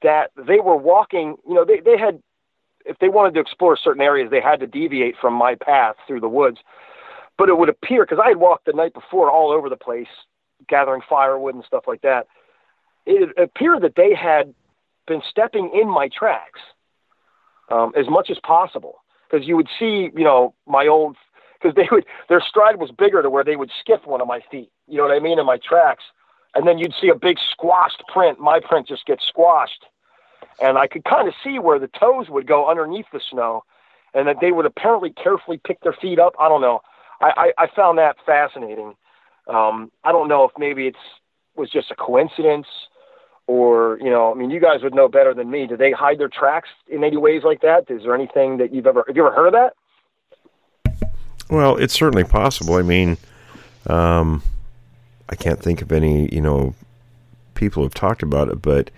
[0.02, 2.22] that they were walking, you know, they, they had,
[2.86, 6.20] if they wanted to explore certain areas, they had to deviate from my path through
[6.20, 6.58] the woods.
[7.38, 10.08] But it would appear, because I had walked the night before all over the place,
[10.68, 12.26] gathering firewood and stuff like that,
[13.06, 14.54] it appeared that they had
[15.06, 16.60] been stepping in my tracks
[17.70, 18.96] um, as much as possible.
[19.30, 21.16] Because you would see, you know, my old,
[21.60, 24.40] because they would, their stride was bigger to where they would skip one of my
[24.50, 24.70] feet.
[24.86, 25.38] You know what I mean?
[25.38, 26.04] In my tracks
[26.54, 28.40] and then you'd see a big squashed print.
[28.40, 29.86] My print just gets squashed,
[30.60, 33.64] and I could kind of see where the toes would go underneath the snow,
[34.14, 36.34] and that they would apparently carefully pick their feet up.
[36.38, 36.80] I don't know.
[37.20, 38.94] I, I, I found that fascinating.
[39.46, 40.98] Um, I don't know if maybe it's
[41.56, 42.66] was just a coincidence
[43.46, 45.66] or you know, I mean, you guys would know better than me.
[45.66, 47.90] Do they hide their tracks in any ways like that?
[47.90, 49.72] Is there anything that you've ever have you ever heard of that?
[51.50, 52.74] Well, it's certainly possible.
[52.74, 53.16] I mean,
[53.86, 54.42] um,
[55.30, 56.74] I can't think of any you know
[57.54, 58.90] people who've talked about it, but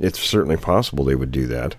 [0.00, 1.76] it's certainly possible they would do that.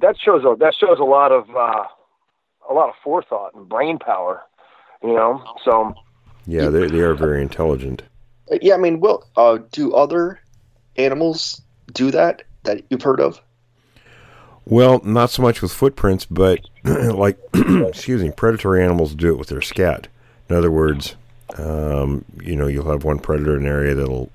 [0.00, 1.84] That shows a that shows a lot of uh,
[2.68, 4.42] a lot of forethought and brain power,
[5.02, 5.42] you know.
[5.64, 5.94] So
[6.46, 8.02] yeah, they they are very intelligent.
[8.60, 10.40] Yeah, I mean, well, uh, do other
[10.96, 13.40] animals do that that you've heard of?
[14.64, 19.48] Well, not so much with footprints, but like, excuse me, predatory animals do it with
[19.48, 20.08] their scat.
[20.48, 21.16] In other words,
[21.58, 24.30] um, you know, you'll have one predator in an area that'll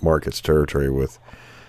[0.00, 1.18] mark its territory with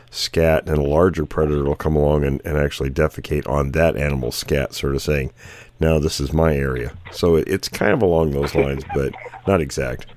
[0.10, 4.36] scat, and a larger predator will come along and, and actually defecate on that animal's
[4.36, 5.32] scat, sort of saying,
[5.80, 6.94] now this is my area.
[7.12, 9.14] So it, it's kind of along those lines, but
[9.46, 10.08] not exact.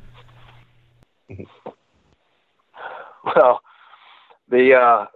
[3.24, 3.60] Well,
[4.48, 5.06] the uh,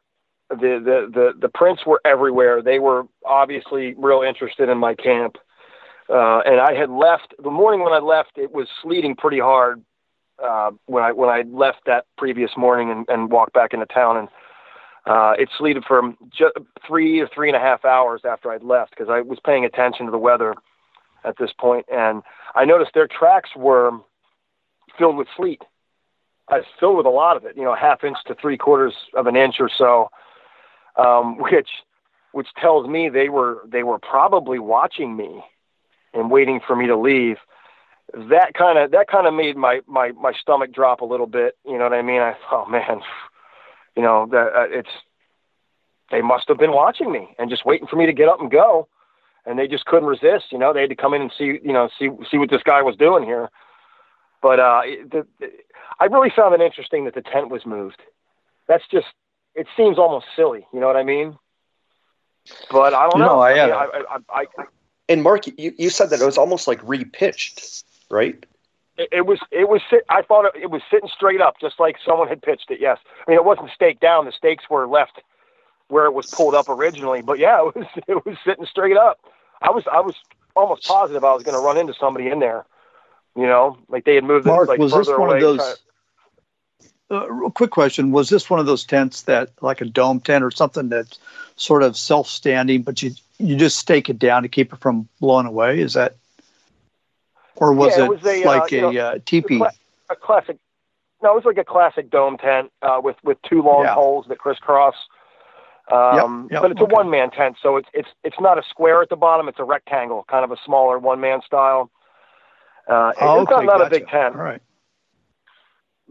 [0.50, 2.62] the, the the the prints were everywhere.
[2.62, 5.36] They were obviously real interested in my camp,
[6.08, 8.32] uh, and I had left the morning when I left.
[8.36, 9.82] It was sleeting pretty hard
[10.42, 14.16] uh, when I when I left that previous morning and, and walked back into town,
[14.16, 14.28] and
[15.06, 16.52] uh, it sleeted for ju-
[16.86, 20.06] three or three and a half hours after I'd left because I was paying attention
[20.06, 20.54] to the weather
[21.24, 22.22] at this point, and
[22.54, 23.90] I noticed their tracks were
[24.98, 25.62] filled with sleet.
[26.48, 28.94] I was filled with a lot of it, you know, half inch to three quarters
[29.14, 30.10] of an inch or so,
[30.96, 31.68] um, which
[32.32, 35.42] which tells me they were they were probably watching me
[36.12, 37.36] and waiting for me to leave.
[38.12, 41.56] That kind of that kind of made my my my stomach drop a little bit.
[41.64, 42.20] You know what I mean?
[42.20, 43.00] I thought, oh man,
[43.96, 44.88] you know that uh, it's
[46.10, 48.50] they must have been watching me and just waiting for me to get up and
[48.50, 48.88] go,
[49.46, 50.52] and they just couldn't resist.
[50.52, 52.62] You know, they had to come in and see you know see see what this
[52.62, 53.50] guy was doing here.
[54.42, 55.48] But uh, the, the,
[56.00, 58.00] I really found it interesting that the tent was moved.
[58.68, 59.06] That's just
[59.54, 60.66] it seems almost silly.
[60.72, 61.36] You know what I mean?
[62.70, 63.38] But I don't You know.
[63.38, 64.64] know, I I, had mean, a- I, I, I,
[65.08, 68.44] And Mark, you, you said that it was almost like repitched, right?
[68.96, 71.80] It, it was it was sit, I thought it, it was sitting straight up, just
[71.80, 72.80] like someone had pitched it.
[72.80, 74.24] Yes, I mean it wasn't staked down.
[74.24, 75.20] The stakes were left
[75.88, 77.22] where it was pulled up originally.
[77.22, 79.20] But yeah, it was it was sitting straight up.
[79.62, 80.14] I was I was
[80.56, 82.64] almost positive I was going to run into somebody in there.
[83.36, 85.36] You know, like they had moved Mark, it like was this one away.
[85.36, 85.76] of those?
[87.10, 90.50] Uh, quick question: Was this one of those tents that, like a dome tent or
[90.50, 91.18] something that's
[91.56, 95.46] sort of self-standing, but you you just stake it down to keep it from blowing
[95.46, 95.80] away?
[95.80, 96.16] Is that,
[97.56, 99.60] or was Yeah, it it, was a, uh, like you a know, uh, teepee?
[100.10, 100.58] a classic.
[101.22, 103.94] No, it was like a classic dome tent uh, with with two long Yeah.
[103.94, 104.94] poles that crisscross.
[105.92, 106.92] Um, Yep, yep, but it's okay.
[106.92, 109.58] a one man tent, so it's it's it's not a square at the bottom; it's
[109.58, 111.90] a rectangle, kind of a smaller one man style.
[112.88, 113.90] Uh, Oh, it's not, okay, not a gotcha.
[113.90, 114.62] big tent, All right.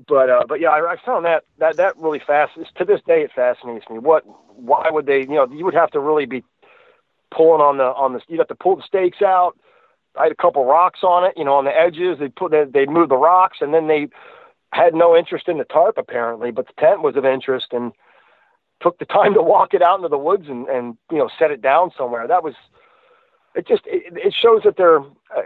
[0.07, 2.53] but uh, but yeah, I, I found that that that really fast.
[2.75, 3.99] To this day, it fascinates me.
[3.99, 4.23] What?
[4.55, 5.21] Why would they?
[5.21, 6.43] You know, you would have to really be
[7.35, 8.21] pulling on the on the.
[8.27, 9.57] You'd have to pull the stakes out.
[10.17, 12.19] I had a couple rocks on it, you know, on the edges.
[12.19, 14.07] They put they they moved the rocks, and then they
[14.71, 17.91] had no interest in the tarp apparently, but the tent was of interest, and
[18.81, 21.51] took the time to walk it out into the woods and and you know set
[21.51, 22.27] it down somewhere.
[22.27, 22.53] That was.
[23.55, 24.97] It just it, it shows that they're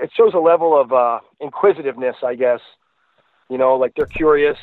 [0.01, 2.61] it shows a level of uh, inquisitiveness, I guess.
[3.49, 4.57] You know, like they're curious.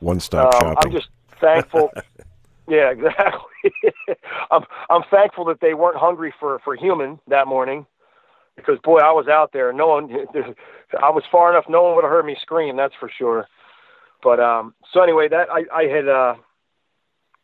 [0.00, 0.76] One stop Um, shopping.
[0.82, 1.08] I'm just
[1.40, 1.90] thankful.
[2.68, 3.72] yeah, exactly.
[4.50, 7.84] I'm I'm thankful that they weren't hungry for for human that morning,
[8.58, 9.72] because boy, I was out there.
[9.72, 10.10] No one,
[11.02, 11.64] I was far enough.
[11.68, 12.76] No one would have heard me scream.
[12.76, 13.46] That's for sure.
[14.22, 16.34] But um, so anyway, that I I had uh,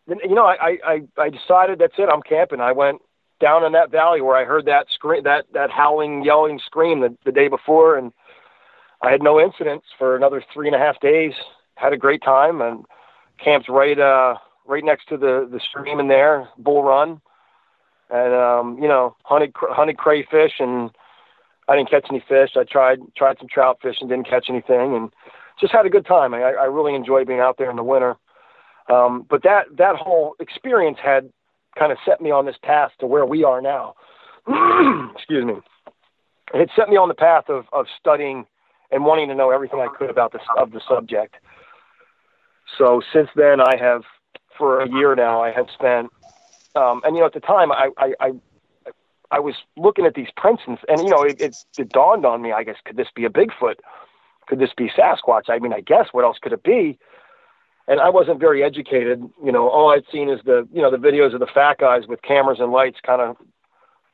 [0.07, 2.09] you know, I I I decided that's it.
[2.09, 2.61] I'm camping.
[2.61, 3.01] I went
[3.41, 7.17] down in that valley where I heard that scream, that that howling, yelling scream the,
[7.25, 8.13] the day before, and
[9.03, 11.33] I had no incidents for another three and a half days.
[11.77, 12.85] Had a great time and
[13.43, 17.21] camped right uh right next to the the stream in there, Bull Run,
[18.11, 20.91] and um you know hunted hunted crayfish and
[21.69, 22.51] I didn't catch any fish.
[22.57, 25.11] I tried tried some trout fishing, didn't catch anything, and
[25.61, 26.35] just had a good time.
[26.35, 28.17] I, I really enjoy being out there in the winter.
[28.89, 31.31] Um, but that that whole experience had
[31.79, 33.95] kind of set me on this path to where we are now.
[35.15, 35.55] Excuse me.
[36.53, 38.47] It set me on the path of of studying
[38.91, 41.37] and wanting to know everything I could about the of the subject.
[42.79, 44.03] So since then, I have
[44.59, 45.43] for a year now.
[45.43, 46.11] I have spent,
[46.75, 48.33] um, and you know, at the time, I I, I
[49.31, 52.43] I was looking at these prints, and, and you know, it, it, it dawned on
[52.43, 52.53] me.
[52.53, 53.77] I guess could this be a Bigfoot?
[54.47, 55.45] Could this be Sasquatch?
[55.49, 56.99] I mean, I guess what else could it be?
[57.87, 59.23] And I wasn't very educated.
[59.45, 62.07] You know, all I'd seen is the you know the videos of the fat guys
[62.07, 63.37] with cameras and lights, kind of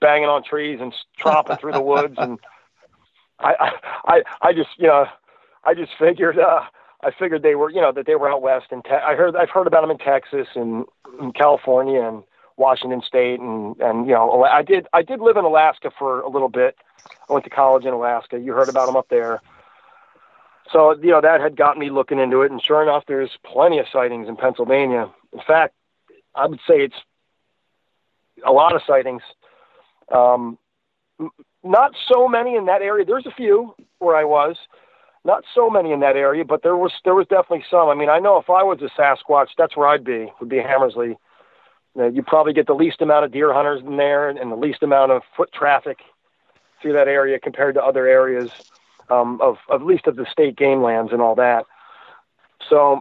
[0.00, 2.14] banging on trees and tromping through the woods.
[2.18, 2.38] And
[3.40, 3.72] I,
[4.04, 5.06] I, I just, you know,
[5.64, 6.62] I just figured, uh,
[7.02, 9.36] I figured they were, you know, that they were out west, and te- I heard,
[9.36, 10.84] I've heard about them in Texas and
[11.20, 12.22] in California and
[12.60, 16.28] Washington State, and and you know, I did, I did live in Alaska for a
[16.28, 16.76] little bit.
[17.28, 18.38] I went to college in Alaska.
[18.38, 19.40] You heard about them up there.
[20.70, 23.78] So you know that had got me looking into it, and sure enough, there's plenty
[23.78, 25.10] of sightings in Pennsylvania.
[25.32, 25.74] In fact,
[26.34, 26.94] I would say it's
[28.46, 29.22] a lot of sightings.
[30.12, 30.58] Um,
[31.64, 33.04] not so many in that area.
[33.04, 34.56] There's a few where I was,
[35.24, 37.88] not so many in that area, but there was there was definitely some.
[37.88, 40.30] I mean, I know if I was a Sasquatch, that's where I'd be.
[40.40, 41.18] Would be Hammersley.
[41.94, 44.56] You, you probably get the least amount of deer hunters in there, and, and the
[44.56, 45.98] least amount of foot traffic
[46.80, 48.50] through that area compared to other areas
[49.10, 51.66] um, of, of at least of the state game lands and all that.
[52.68, 53.00] So,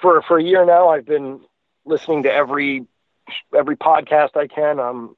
[0.00, 1.40] for for a year now, I've been
[1.84, 2.86] listening to every
[3.56, 4.78] every podcast I can.
[4.78, 5.16] Um,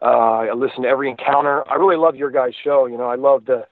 [0.00, 1.68] uh, I listen to every encounter.
[1.70, 2.86] I really love your guys' show.
[2.86, 3.66] You know, I love the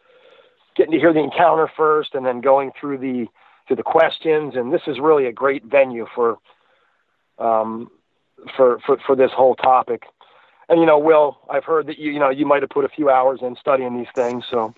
[0.77, 3.27] getting to hear the encounter first and then going through the
[3.67, 4.55] through the questions.
[4.57, 6.39] And this is really a great venue for
[7.39, 7.91] um,
[8.57, 10.05] for, for for this whole topic.
[10.69, 12.89] And you know, Will, I've heard that you you know you might have put a
[12.89, 14.45] few hours in studying these things.
[14.51, 14.75] So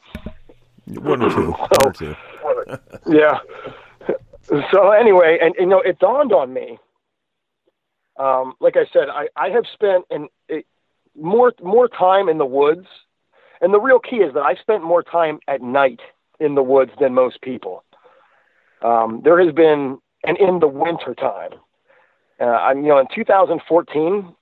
[0.86, 2.16] one or two, one or two.
[3.06, 3.38] yeah.
[4.72, 6.78] So anyway, and you know, it dawned on me.
[8.18, 10.64] Um, like I said, I, I have spent an, a,
[11.14, 12.86] more more time in the woods
[13.60, 16.00] and the real key is that I spent more time at night
[16.38, 17.84] in the woods than most people.
[18.82, 21.52] Um, there has been, and in the winter time,
[22.40, 24.34] uh, I'm, you know, in 2014,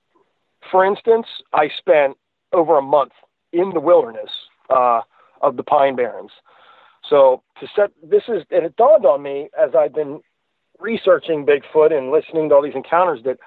[0.71, 2.17] for instance, I spent
[2.53, 3.13] over a month
[3.53, 4.29] in the wilderness
[4.69, 5.01] uh,
[5.41, 6.31] of the Pine Barrens.
[7.09, 10.21] So to set this is, and it dawned on me as I've been
[10.79, 13.37] researching Bigfoot and listening to all these encounters that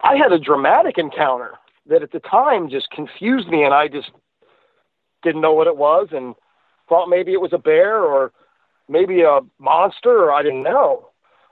[0.00, 1.52] I had a dramatic encounter
[1.86, 4.10] that at the time just confused me, and I just
[5.22, 6.34] didn't know what it was and
[6.88, 8.32] thought maybe it was a bear or
[8.88, 11.08] maybe a monster or I didn't know.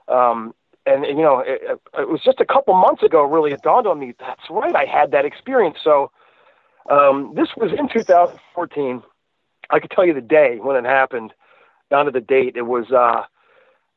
[0.07, 0.53] Um,
[0.85, 3.99] and, you know, it, it, was just a couple months ago, really, it dawned on
[3.99, 5.77] me, that's right, I had that experience.
[5.83, 6.11] So
[6.89, 9.03] um, this was in 2014.
[9.69, 11.33] I could tell you the day when it happened,
[11.89, 12.55] down to the date.
[12.55, 13.23] It was, uh,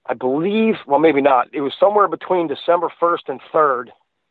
[0.07, 1.49] I believe, well, maybe not.
[1.53, 3.87] It was somewhere between December 1st and 3rd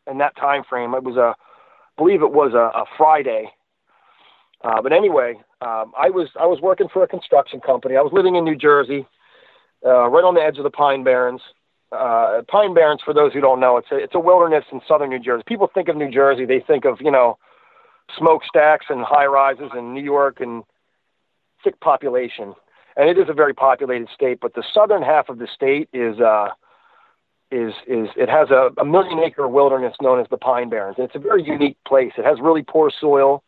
[0.09, 0.93] in that time frame.
[0.93, 3.51] It was a, I believe it was a, a Friday.
[4.63, 7.95] Uh, but anyway, um, I was I was working for a construction company.
[7.95, 9.05] I was living in New Jersey,
[9.85, 11.41] uh, right on the edge of the Pine Barrens.
[11.95, 15.09] Uh, Pine Barrens, for those who don't know, it's a it's a wilderness in southern
[15.09, 15.43] New Jersey.
[15.47, 17.37] People think of New Jersey, they think of you know
[18.17, 20.63] smokestacks and high rises in New York and
[21.63, 22.53] thick population.
[22.97, 26.19] And it is a very populated state, but the southern half of the state is
[26.19, 26.49] uh,
[27.51, 30.95] is is it has a, a million acre wilderness known as the Pine Barrens.
[30.97, 32.13] And it's a very unique place.
[32.17, 33.43] It has really poor soil.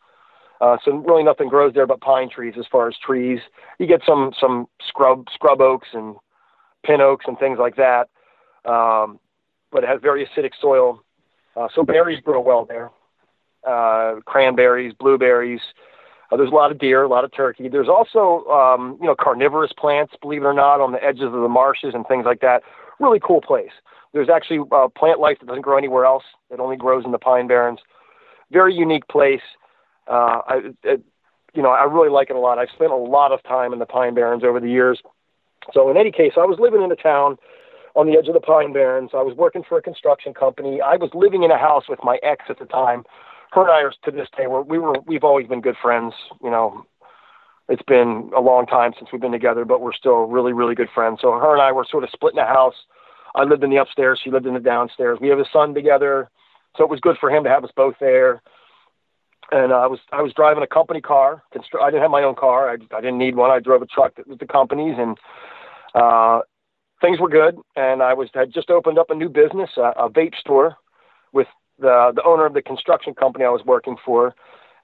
[0.60, 3.40] Uh, so really nothing grows there but pine trees as far as trees.
[3.80, 6.16] You get some some scrub scrub oaks and
[6.86, 8.10] pin oaks and things like that.
[8.68, 9.20] Um,
[9.72, 11.04] but it has very acidic soil.
[11.56, 12.92] Uh, so berries grow well there.
[13.66, 15.62] Uh, cranberries, blueberries.
[16.32, 17.70] Uh, there's a lot of deer, a lot of turkey.
[17.70, 21.32] There's also, um, you know, carnivorous plants, believe it or not, on the edges of
[21.32, 22.64] the marshes and things like that.
[23.00, 23.72] Really cool place.
[24.14, 26.24] There's actually uh, plant life that doesn't grow anywhere else.
[26.50, 27.80] It only grows in the Pine Barrens.
[28.52, 29.42] Very unique place
[30.08, 31.02] uh, I, it,
[31.54, 32.58] you know, I really like it a lot.
[32.58, 35.02] I've spent a lot of time in the Pine Barrens over the years.
[35.74, 37.38] So in any case, I was living in a town
[37.98, 39.10] on the edge of the Pine Barrens.
[39.14, 40.80] I was working for a construction company.
[40.82, 43.04] I was living in a house with my ex at the time.
[43.52, 46.14] Her and I are to this day, we're, we were, we've always been good friends.
[46.44, 46.86] You know,
[47.68, 50.90] it's been a long time since we've been together, but we're still really, really good
[50.94, 51.20] friends.
[51.22, 52.76] So her and I were sort of splitting a house.
[53.36, 54.22] I lived in the upstairs.
[54.24, 55.18] She lived in the downstairs.
[55.20, 56.30] We have a son together.
[56.78, 58.42] So it was good for him to have us both there
[59.52, 61.44] and I was I was driving a company car.
[61.54, 62.70] I didn't have my own car.
[62.70, 63.50] I, I didn't need one.
[63.50, 65.18] I drove a truck that was the company's, and
[65.96, 66.42] uh,
[67.02, 67.58] things were good.
[67.76, 70.78] And I was had just opened up a new business, a, a vape store,
[71.34, 71.48] with
[71.80, 74.36] the the owner of the construction company I was working for,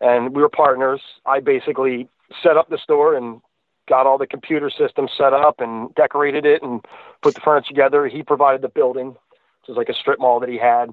[0.01, 1.01] and we were partners.
[1.25, 2.07] I basically
[2.41, 3.41] set up the store and
[3.87, 6.85] got all the computer systems set up and decorated it and
[7.21, 8.07] put the furniture together.
[8.07, 10.89] He provided the building, which was like a strip mall that he had,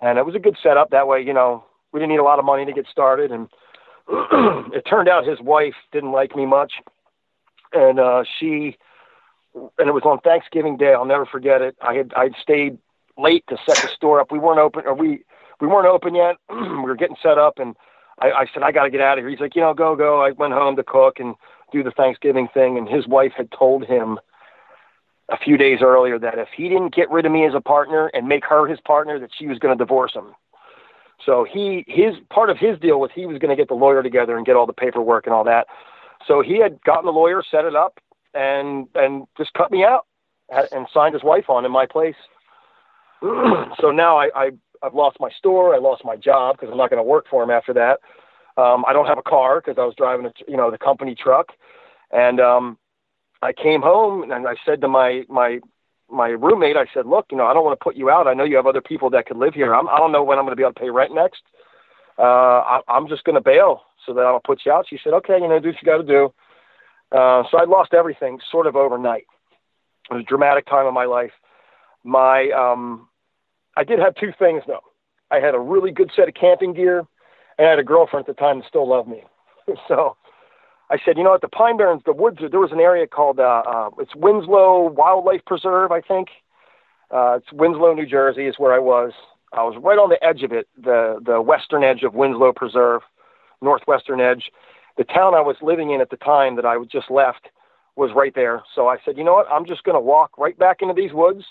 [0.00, 0.90] and it was a good setup.
[0.90, 3.48] That way, you know, we didn't need a lot of money to get started, and
[4.74, 6.74] it turned out his wife didn't like me much,
[7.72, 8.76] and uh, she,
[9.54, 10.92] and it was on Thanksgiving Day.
[10.92, 11.76] I'll never forget it.
[11.80, 12.78] I had I'd stayed
[13.18, 14.30] late to set the store up.
[14.30, 15.24] We weren't open, or we
[15.60, 16.36] we weren't open yet.
[16.50, 17.76] we were getting set up, and
[18.20, 19.30] I, I said I got to get out of here.
[19.30, 20.22] He's like, you know, go go.
[20.22, 21.34] I went home to cook and
[21.72, 24.18] do the Thanksgiving thing, and his wife had told him
[25.28, 28.10] a few days earlier that if he didn't get rid of me as a partner
[28.12, 30.34] and make her his partner, that she was going to divorce him.
[31.24, 34.02] So he his part of his deal was he was going to get the lawyer
[34.02, 35.66] together and get all the paperwork and all that.
[36.26, 38.00] So he had gotten the lawyer, set it up,
[38.34, 40.06] and and just cut me out
[40.72, 42.16] and signed his wife on in my place.
[43.22, 44.50] so now I, I
[44.82, 45.74] I've lost my store.
[45.74, 48.00] I lost my job because I'm not going to work for him after that.
[48.60, 51.14] Um, I don't have a car because I was driving a, you know the company
[51.14, 51.48] truck,
[52.10, 52.78] and um,
[53.42, 55.60] I came home and I said to my my
[56.10, 58.26] my roommate, I said, look, you know, I don't want to put you out.
[58.26, 59.74] I know you have other people that could live here.
[59.74, 61.42] I'm, I don't know when I'm going to be able to pay rent next.
[62.18, 64.86] Uh, I, I'm just going to bail so that I'll put you out.
[64.88, 66.32] She said, okay, you know, do what you got to do.
[67.12, 69.26] Uh, so I lost everything sort of overnight.
[70.10, 71.32] It was a dramatic time of my life.
[72.04, 73.08] My, um,
[73.76, 74.84] I did have two things though.
[75.30, 77.04] I had a really good set of camping gear
[77.58, 79.22] and I had a girlfriend at the time that still loved me.
[79.88, 80.16] so
[80.90, 83.38] I said, you know, at the Pine Barrens, the woods, there was an area called,
[83.38, 86.28] uh, uh, it's Winslow Wildlife Preserve, I think.
[87.10, 89.12] Uh, it's Winslow, New Jersey is where I was.
[89.52, 93.02] I was right on the edge of it, the, the western edge of Winslow Preserve,
[93.62, 94.50] northwestern edge.
[94.96, 97.48] The town I was living in at the time that I just left
[97.96, 98.62] was right there.
[98.74, 99.46] So I said, you know what?
[99.50, 101.44] I'm just going to walk right back into these woods.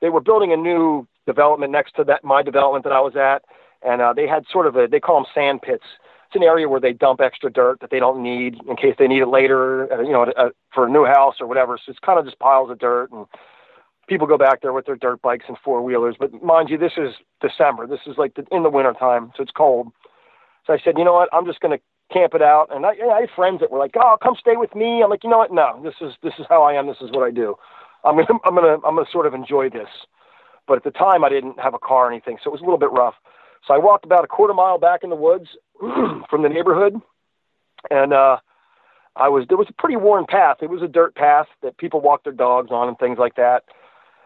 [0.00, 3.42] They were building a new development next to that my development that I was at,
[3.82, 5.84] and uh, they had sort of a they call them sand pits
[6.28, 9.08] it's an area where they dump extra dirt that they don't need in case they
[9.08, 11.78] need it later, uh, you know, uh, for a new house or whatever.
[11.78, 13.26] So it's kind of just piles of dirt and
[14.08, 16.16] people go back there with their dirt bikes and four wheelers.
[16.18, 17.86] But mind you, this is December.
[17.86, 19.88] This is like the, in the winter time, so it's cold.
[20.66, 21.30] So I said, you know what?
[21.32, 21.82] I'm just going to
[22.12, 22.68] camp it out.
[22.70, 25.24] And I, I had friends that were like, "Oh, come stay with me." I'm like,
[25.24, 25.52] you know what?
[25.52, 26.86] No, this is this is how I am.
[26.86, 27.56] This is what I do.
[28.04, 29.88] I'm gonna I'm gonna I'm gonna sort of enjoy this.
[30.66, 32.64] But at the time, I didn't have a car or anything, so it was a
[32.64, 33.14] little bit rough.
[33.66, 35.48] So I walked about a quarter mile back in the woods
[35.80, 37.00] from the neighborhood,
[37.90, 38.36] and uh,
[39.16, 40.58] I was there was a pretty worn path.
[40.62, 43.64] It was a dirt path that people walked their dogs on and things like that.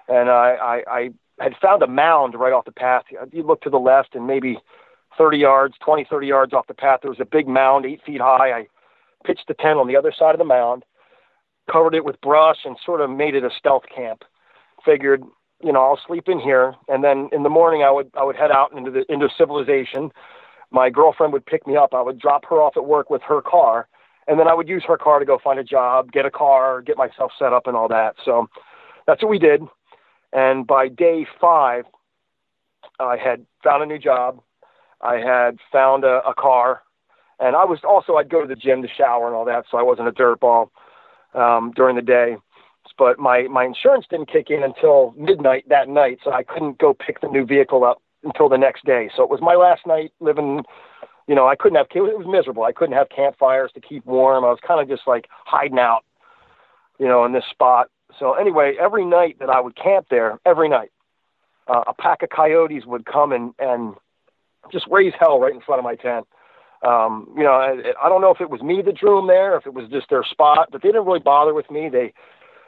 [0.08, 1.10] And I, I, I
[1.42, 3.04] had found a mound right off the path.
[3.32, 4.58] You look to the left and maybe
[5.18, 8.20] 30 yards, 20, 30 yards off the path, there was a big mound, eight feet
[8.20, 8.52] high.
[8.52, 8.66] I
[9.24, 10.84] pitched the tent on the other side of the mound,
[11.70, 14.24] covered it with brush, and sort of made it a stealth camp.
[14.84, 15.22] Figured
[15.62, 18.36] you know, I'll sleep in here, and then in the morning I would I would
[18.36, 20.10] head out into the into civilization.
[20.70, 21.94] My girlfriend would pick me up.
[21.94, 23.88] I would drop her off at work with her car,
[24.26, 26.82] and then I would use her car to go find a job, get a car,
[26.82, 28.16] get myself set up, and all that.
[28.24, 28.48] So
[29.06, 29.62] that's what we did.
[30.32, 31.84] And by day five,
[32.98, 34.40] I had found a new job.
[35.02, 36.82] I had found a, a car,
[37.40, 39.78] and I was also I'd go to the gym to shower and all that, so
[39.78, 40.70] I wasn't a dirtball
[41.34, 42.36] um, during the day
[42.98, 46.94] but my my insurance didn't kick in until midnight that night, so I couldn't go
[46.94, 49.10] pick the new vehicle up until the next day.
[49.16, 50.62] So it was my last night living.
[51.28, 51.86] You know, I couldn't have.
[51.94, 52.64] It was miserable.
[52.64, 54.44] I couldn't have campfires to keep warm.
[54.44, 56.04] I was kind of just like hiding out,
[56.98, 57.88] you know, in this spot.
[58.18, 60.90] So anyway, every night that I would camp there, every night,
[61.68, 63.94] uh, a pack of coyotes would come and and
[64.70, 66.26] just raise hell right in front of my tent.
[66.86, 69.56] Um, you know, I, I don't know if it was me that drew them there,
[69.56, 71.88] if it was just their spot, but they didn't really bother with me.
[71.88, 72.12] They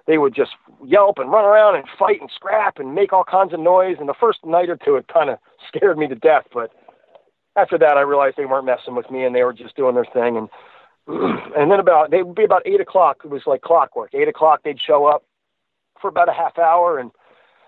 [0.07, 0.53] they would just
[0.85, 3.97] yelp and run around and fight and scrap and make all kinds of noise.
[3.99, 5.39] And the first night or two, it kind of
[5.69, 6.45] scared me to death.
[6.53, 6.71] But
[7.57, 10.05] after that, I realized they weren't messing with me and they were just doing their
[10.05, 10.37] thing.
[10.37, 10.49] And
[11.57, 13.23] and then about they would be about eight o'clock.
[13.25, 14.15] It was like clockwork.
[14.15, 15.25] Eight o'clock, they'd show up
[16.01, 17.11] for about a half hour and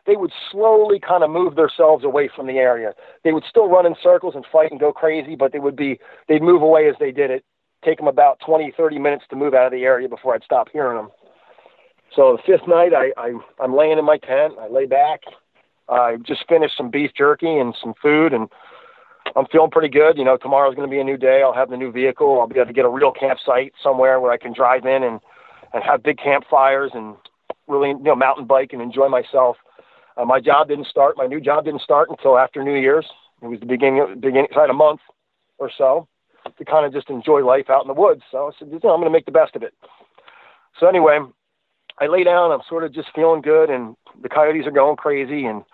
[0.07, 2.95] they would slowly kind of move themselves away from the area.
[3.25, 5.99] They would still run in circles and fight and go crazy, but they would be
[6.29, 7.45] they'd move away as they did it.
[7.85, 10.69] Take them about 20, 30 minutes to move out of the area before I'd stop
[10.73, 11.11] hearing them.
[12.15, 13.33] So the fifth night, I, I
[13.63, 14.55] I'm laying in my tent.
[14.61, 15.21] I lay back.
[15.89, 18.49] I just finished some beef jerky and some food, and
[19.37, 20.17] I'm feeling pretty good.
[20.17, 21.43] You know, tomorrow's going to be a new day.
[21.45, 22.41] I'll have the new vehicle.
[22.41, 25.21] I'll be able to get a real campsite somewhere where I can drive in and
[25.75, 27.17] and have big campfires and
[27.67, 29.57] really you know mountain bike and enjoy myself.
[30.17, 31.17] Uh, my job didn't start.
[31.17, 33.07] My new job didn't start until after New Year's.
[33.43, 35.01] It was the beginning of, beginning inside a month
[35.59, 36.09] or so
[36.59, 38.23] to kind of just enjoy life out in the woods.
[38.31, 39.75] So I said, you know, I'm going to make the best of it.
[40.79, 41.19] So anyway,
[42.01, 42.53] I lay down.
[42.53, 45.65] I'm sort of just feeling good, and the coyotes are going crazy, and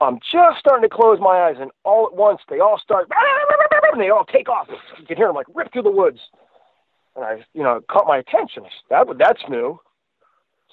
[0.00, 3.08] I'm just starting to close my eyes, and all at once they all start,
[3.92, 4.68] and they all take off.
[4.98, 6.20] You can hear them like rip through the woods,
[7.16, 8.64] and I, you know, caught my attention.
[8.90, 9.80] That that's new.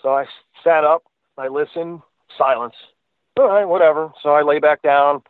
[0.02, 0.26] So I
[0.64, 1.04] sat up,
[1.38, 2.02] I listened,
[2.38, 2.76] silence.
[3.38, 4.12] All right, whatever.
[4.24, 5.22] So I lay back down.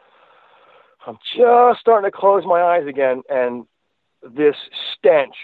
[1.07, 3.65] I'm just starting to close my eyes again, and
[4.23, 4.55] this
[4.93, 5.35] stench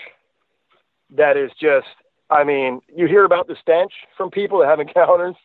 [1.12, 1.88] that is just
[2.32, 5.36] I mean, you hear about the stench from people that have encounters.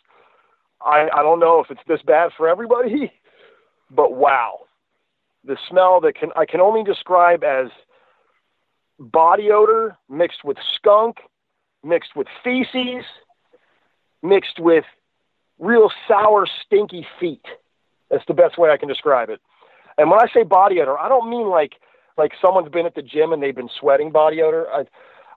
[0.80, 3.12] I, I don't know if it's this bad for everybody,
[3.90, 4.60] but wow.
[5.44, 7.68] The smell that can I can only describe as
[8.98, 11.18] body odor mixed with skunk,
[11.84, 13.04] mixed with feces,
[14.24, 14.84] mixed with
[15.58, 17.44] real sour, stinky feet.
[18.10, 19.40] That's the best way I can describe it.
[19.98, 21.74] And when I say body odor, I don't mean like
[22.18, 24.66] like someone's been at the gym and they've been sweating body odor.
[24.70, 24.84] I,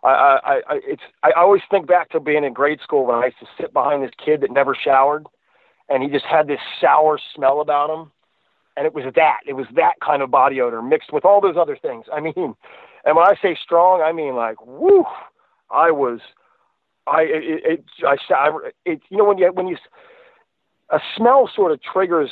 [0.01, 3.26] I, I, I, it's, I always think back to being in grade school when I
[3.26, 5.26] used to sit behind this kid that never showered,
[5.89, 8.11] and he just had this sour smell about him,
[8.78, 11.57] and it was that, it was that kind of body odor mixed with all those
[11.57, 12.05] other things.
[12.13, 12.55] I mean,
[13.03, 15.03] and when I say strong, I mean like, woo,
[15.70, 16.22] I was,
[17.12, 19.78] I, it, it I, I, it, you know, when you, when you,
[20.89, 22.30] a smell sort of triggers,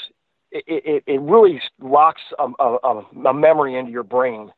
[0.51, 4.51] it, it, it really locks a, a, a memory into your brain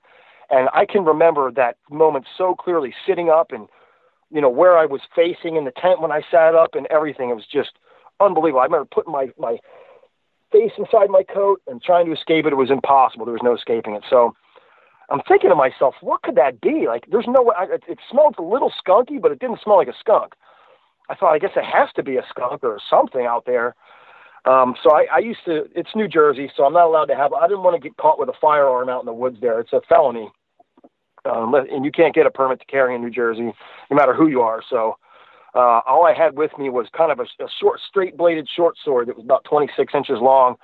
[0.49, 3.67] and I can remember that moment so clearly, sitting up and
[4.32, 7.30] you know where I was facing in the tent when I sat up and everything.
[7.30, 7.72] It was just
[8.20, 8.61] unbelievable.
[8.61, 9.57] I remember putting my my
[10.51, 12.53] face inside my coat and trying to escape it.
[12.53, 13.26] It was impossible.
[13.26, 14.03] There was no escaping it.
[14.09, 14.34] So
[15.12, 16.86] I'm thinking to myself, what could that be?
[16.88, 17.55] Like, there's no way.
[17.62, 20.34] It, it smelled a little skunky, but it didn't smell like a skunk.
[21.10, 23.76] I thought, I guess it has to be a skunk or something out there.
[24.45, 25.66] Um, so I, I used to.
[25.76, 27.34] It's New Jersey, so I'm not allowed to have.
[27.34, 29.38] I didn't want to get caught with a firearm out in the woods.
[29.41, 30.30] There, it's a felony
[31.26, 33.53] um, and you can't get a permit to carry in New Jersey,
[33.89, 34.62] no matter who you are.
[34.70, 34.97] So
[35.55, 39.07] uh, all I had with me was kind of a, a short, straight-bladed short sword
[39.07, 40.55] that was about 26 inches long.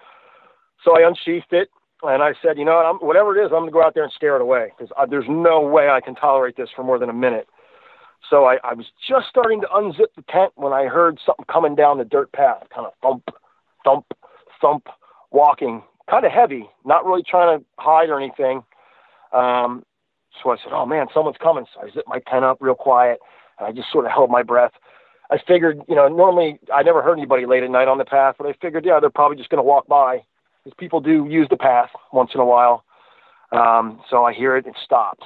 [0.83, 1.69] So I unsheathed it,
[2.07, 4.03] and I said, you know I'm, whatever it is, I'm going to go out there
[4.03, 7.09] and scare it away because there's no way I can tolerate this for more than
[7.09, 7.47] a minute.
[8.29, 11.75] So I, I was just starting to unzip the tent when I heard something coming
[11.75, 13.29] down the dirt path, kind of thump,
[13.83, 14.05] thump,
[14.61, 14.87] thump,
[15.31, 18.63] walking, kind of heavy, not really trying to hide or anything.
[19.31, 19.83] Um,
[20.41, 23.19] so I said, "Oh man, someone's coming." So I zipped my tent up real quiet,
[23.59, 24.71] and I just sort of held my breath.
[25.31, 28.35] I figured, you know, normally I never heard anybody late at night on the path,
[28.37, 30.23] but I figured, yeah, they're probably just going to walk by,
[30.65, 32.83] because people do use the path once in a while.
[33.51, 35.25] Um, so I hear it, it stops,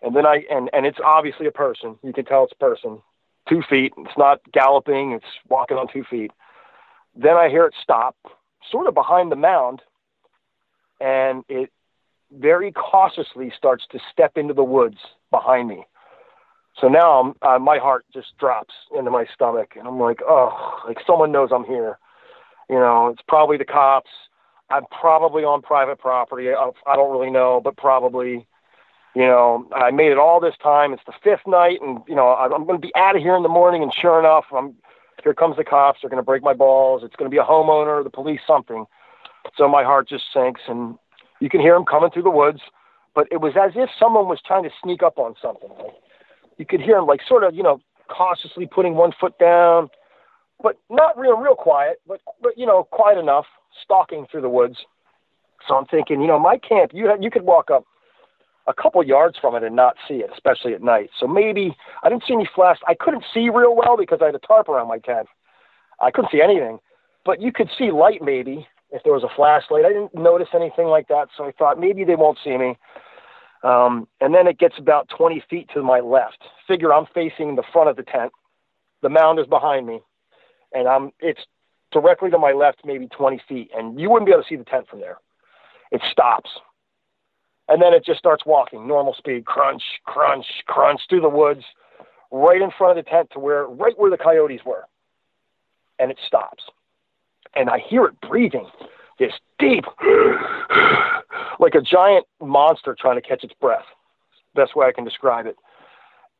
[0.00, 1.98] and then I and and it's obviously a person.
[2.02, 3.02] You can tell it's a person,
[3.48, 3.92] two feet.
[3.98, 6.30] It's not galloping; it's walking on two feet.
[7.16, 8.16] Then I hear it stop,
[8.70, 9.82] sort of behind the mound,
[11.00, 11.70] and it
[12.32, 14.98] very cautiously starts to step into the woods
[15.30, 15.84] behind me.
[16.80, 20.98] So now uh, my heart just drops into my stomach, and I'm like, oh, like
[21.06, 21.98] someone knows I'm here.
[22.70, 24.10] You know, it's probably the cops.
[24.70, 26.50] I'm probably on private property.
[26.50, 28.46] I, don't really know, but probably.
[29.14, 30.92] You know, I made it all this time.
[30.92, 33.42] It's the fifth night, and you know, I'm going to be out of here in
[33.42, 33.82] the morning.
[33.82, 34.74] And sure enough, I'm
[35.24, 36.00] here comes the cops.
[36.02, 37.02] They're going to break my balls.
[37.02, 38.84] It's going to be a homeowner, the police, something.
[39.56, 40.96] So my heart just sinks, and
[41.40, 42.60] you can hear them coming through the woods,
[43.14, 45.70] but it was as if someone was trying to sneak up on something.
[45.78, 45.94] Like
[46.58, 49.88] you could hear them like sort of, you know, cautiously putting one foot down,
[50.62, 53.46] but not real, real quiet, but, but, you know, quiet enough,
[53.82, 54.76] stalking through the woods.
[55.66, 57.84] So I'm thinking, you know, my camp, you you could walk up
[58.66, 61.10] a couple yards from it and not see it, especially at night.
[61.18, 62.78] So maybe I didn't see any flash.
[62.86, 65.28] I couldn't see real well because I had a tarp around my tent.
[66.00, 66.78] I couldn't see anything,
[67.24, 69.84] but you could see light maybe if there was a flashlight.
[69.84, 72.76] I didn't notice anything like that, so I thought maybe they won't see me.
[73.62, 76.38] Um, and then it gets about 20 feet to my left.
[76.68, 78.32] Figure I'm facing the front of the tent.
[79.02, 80.00] The mound is behind me,
[80.72, 81.40] and I'm it's
[82.00, 84.64] directly to my left, maybe 20 feet, and you wouldn't be able to see the
[84.64, 85.18] tent from there.
[85.90, 86.50] It stops,
[87.68, 91.64] and then it just starts walking normal speed, crunch, crunch, crunch through the woods,
[92.30, 94.84] right in front of the tent to where right where the coyotes were,
[95.98, 96.64] and it stops
[97.56, 98.68] and I hear it breathing
[99.18, 99.84] this deep,
[101.58, 103.84] like a giant monster trying to catch its breath.
[104.54, 105.56] Best way I can describe it.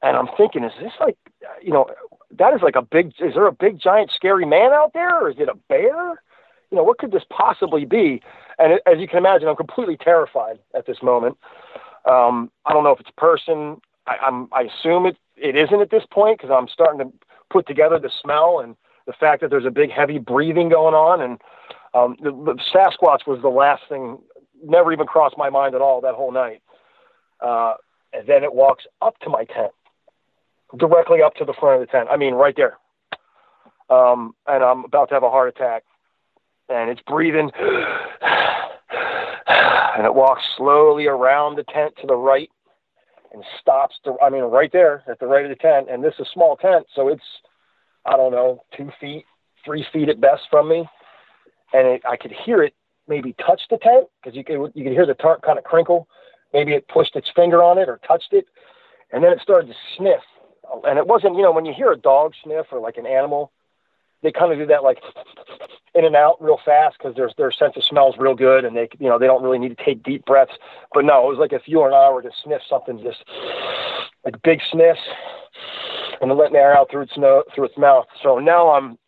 [0.03, 1.17] And I'm thinking, is this like,
[1.63, 1.87] you know,
[2.39, 5.23] that is like a big, is there a big, giant, scary man out there?
[5.23, 6.23] Or is it a bear?
[6.71, 8.21] You know, what could this possibly be?
[8.59, 11.39] And as you can imagine, I'm completely terrified at this moment.
[12.05, 13.81] Um, I don't know if it's a person.
[14.07, 17.13] I, I'm, I assume it, it isn't at this point because I'm starting to
[17.51, 21.21] put together the smell and the fact that there's a big heavy breathing going on
[21.21, 21.41] and
[21.95, 24.19] um, the, the Sasquatch was the last thing
[24.63, 26.61] never even crossed my mind at all that whole night.
[27.41, 27.75] Uh,
[28.13, 29.73] and then it walks up to my tent,
[30.77, 32.09] directly up to the front of the tent.
[32.11, 32.79] I mean, right there.
[33.89, 35.85] Um, and I'm about to have a heart attack.
[36.69, 37.51] And it's breathing.
[39.47, 42.51] and it walks slowly around the tent to the right
[43.33, 43.97] and stops.
[44.05, 45.89] To, I mean, right there at the right of the tent.
[45.91, 47.23] And this is a small tent, so it's
[48.07, 49.25] I don't know, two feet,
[49.65, 50.89] three feet at best from me,
[51.73, 52.75] and it, I could hear it
[53.09, 56.09] maybe touch the tent because you could you could hear the tarp kind of crinkle.
[56.53, 58.47] Maybe it pushed its finger on it or touched it,
[59.13, 60.23] and then it started to sniff.
[60.85, 63.53] And it wasn't, you know, when you hear a dog sniff or like an animal,
[64.23, 64.99] they kind of do that like
[65.95, 68.77] in and out real fast because their their sense of smell is real good and
[68.77, 70.53] they you know they don't really need to take deep breaths.
[70.93, 73.25] But no, it was like if you or I were to sniff something, just
[74.25, 75.01] like big sniffs,
[76.21, 78.07] and then letting air out through its nose, through its mouth.
[78.23, 78.99] So now I'm,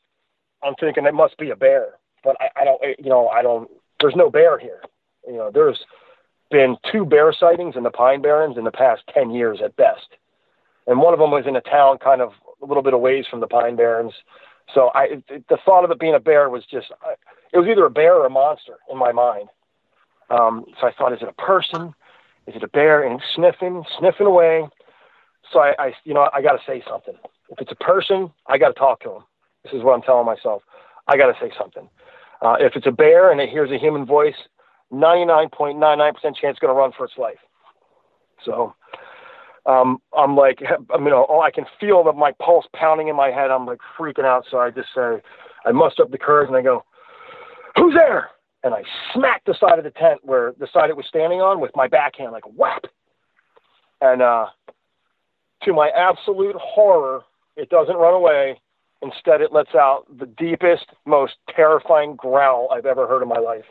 [0.63, 3.69] I'm thinking it must be a bear, but I, I don't, you know, I don't.
[4.01, 4.81] There's no bear here.
[5.27, 5.85] You know, there's
[6.51, 10.07] been two bear sightings in the Pine Barrens in the past ten years at best.
[10.89, 12.33] And one of them was in a town kind of
[12.63, 14.15] a little bit away from the Pine Barrens.
[14.75, 16.87] So I, it, the thought of it being a bear was just,
[17.53, 19.49] it was either a bear or a monster in my mind.
[20.31, 21.95] Um, so I thought, is it a person?
[22.47, 23.07] Is it a bear?
[23.07, 24.67] And sniffing, sniffing away.
[25.53, 27.15] So I, I you know, I got to say something.
[27.51, 29.23] If it's a person, I got to talk to him.
[29.65, 30.63] This is what I'm telling myself.
[31.07, 31.89] I got to say something.
[32.41, 34.37] Uh, if it's a bear and it hears a human voice,
[34.93, 37.39] 99.99% chance it's going to run for its life.
[38.45, 38.75] So
[39.69, 40.61] um, I'm like,
[40.95, 43.51] I mean, oh, I can feel that my pulse pounding in my head.
[43.51, 44.47] I'm like freaking out.
[44.51, 45.23] So I just say,
[45.67, 46.85] I muster up the courage and I go,
[47.77, 48.31] who's there?
[48.65, 48.83] And I
[49.15, 51.87] smack the side of the tent where the side it was standing on with my
[51.87, 52.85] backhand, like whap.
[54.01, 54.47] And uh,
[55.63, 57.23] to my absolute horror,
[57.57, 58.61] it doesn't run away.
[59.01, 63.65] Instead, it lets out the deepest, most terrifying growl I've ever heard in my life.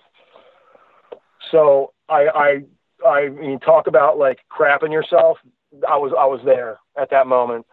[1.52, 2.62] So I,
[3.04, 5.38] I, I mean, talk about like crapping yourself.
[5.88, 7.66] I was, I was there at that moment.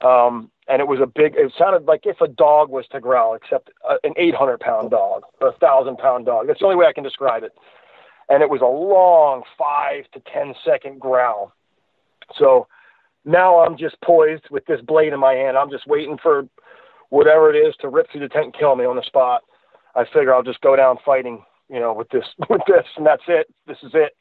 [0.00, 3.34] Um, and it was a big, it sounded like if a dog was to growl,
[3.34, 6.46] except uh, an 800 pound dog or a thousand pound dog.
[6.46, 7.52] That's the only way I can describe it.
[8.28, 11.52] And it was a long five to ten second growl.
[12.36, 12.66] So
[13.24, 15.56] now I'm just poised with this blade in my hand.
[15.56, 16.48] I'm just waiting for
[17.10, 19.42] whatever it is to rip through the tent and kill me on the spot.
[19.94, 23.22] I figure I'll just go down fighting, you know, with this, with this, and that's
[23.28, 23.46] it.
[23.66, 24.16] This is it.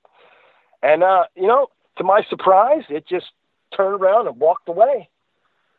[0.83, 1.67] And, uh, you know,
[1.97, 3.27] to my surprise, it just
[3.75, 5.09] turned around and walked away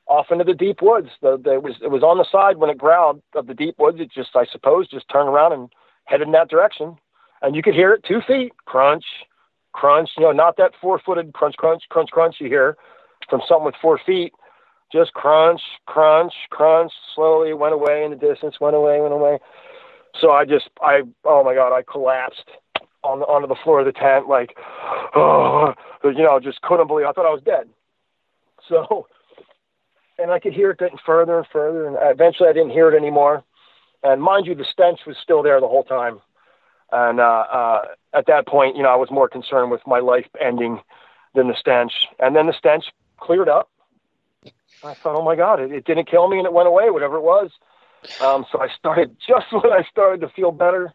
[0.07, 1.09] off into the deep woods.
[1.21, 3.77] The, the, it was it was on the side when it growled of the deep
[3.79, 3.99] woods.
[4.01, 5.69] It just, I suppose, just turned around and
[6.05, 6.97] headed in that direction.
[7.43, 9.05] And you could hear it two feet crunch,
[9.73, 10.11] crunch.
[10.17, 12.77] You know, not that four-footed crunch, crunch, crunch, crunch you hear
[13.29, 14.33] from something with four feet.
[14.93, 16.93] Just crunch, crunch, crunch.
[17.15, 18.61] Slowly went away in the distance.
[18.61, 19.39] Went away, went away.
[20.21, 22.49] So I just, I, oh my God, I collapsed
[23.07, 24.57] on the, onto the floor of the tent, like,
[25.15, 25.73] oh,
[26.05, 27.07] you know, just couldn't believe.
[27.07, 27.69] I thought I was dead.
[28.69, 29.07] So
[30.19, 32.97] and I could hear it getting further and further, and eventually I didn't hear it
[32.97, 33.45] anymore.
[34.03, 36.21] And mind you, the stench was still there the whole time.
[36.93, 37.83] And uh, uh,
[38.15, 40.81] at that point, you know, I was more concerned with my life ending
[41.35, 41.93] than the stench.
[42.19, 42.85] And then the stench
[43.19, 43.69] cleared up.
[44.85, 47.17] I thought, oh my God, it, it didn't kill me and it went away, whatever
[47.17, 47.51] it was.
[48.21, 50.95] Um, so I started, just when I started to feel better,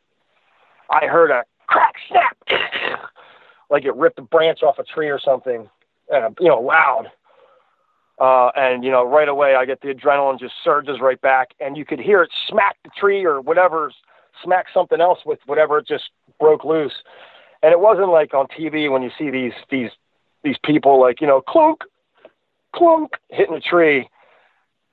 [0.89, 2.38] I heard a crack, snap,
[3.69, 5.69] like it ripped a branch off a tree or something,
[6.11, 7.11] and, you know, loud.
[8.19, 11.76] Uh, and you know, right away I get the adrenaline just surges right back, and
[11.76, 13.91] you could hear it smack the tree or whatever,
[14.43, 16.93] smack something else with whatever it just broke loose.
[17.63, 19.89] And it wasn't like on TV when you see these these
[20.43, 21.80] these people like you know clunk,
[22.76, 24.07] clunk hitting a tree.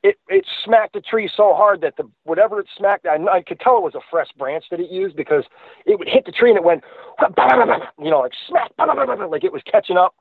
[0.03, 3.59] It it smacked the tree so hard that the whatever it smacked, I, I could
[3.59, 5.45] tell it was a fresh branch that it used because
[5.87, 6.85] it would hit the tree and it went,
[8.01, 10.15] you know, like smack, like it was catching up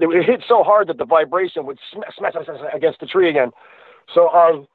[0.00, 3.50] it hit so hard that the vibration would smash, smash, smash against the tree again.
[4.14, 4.66] So um,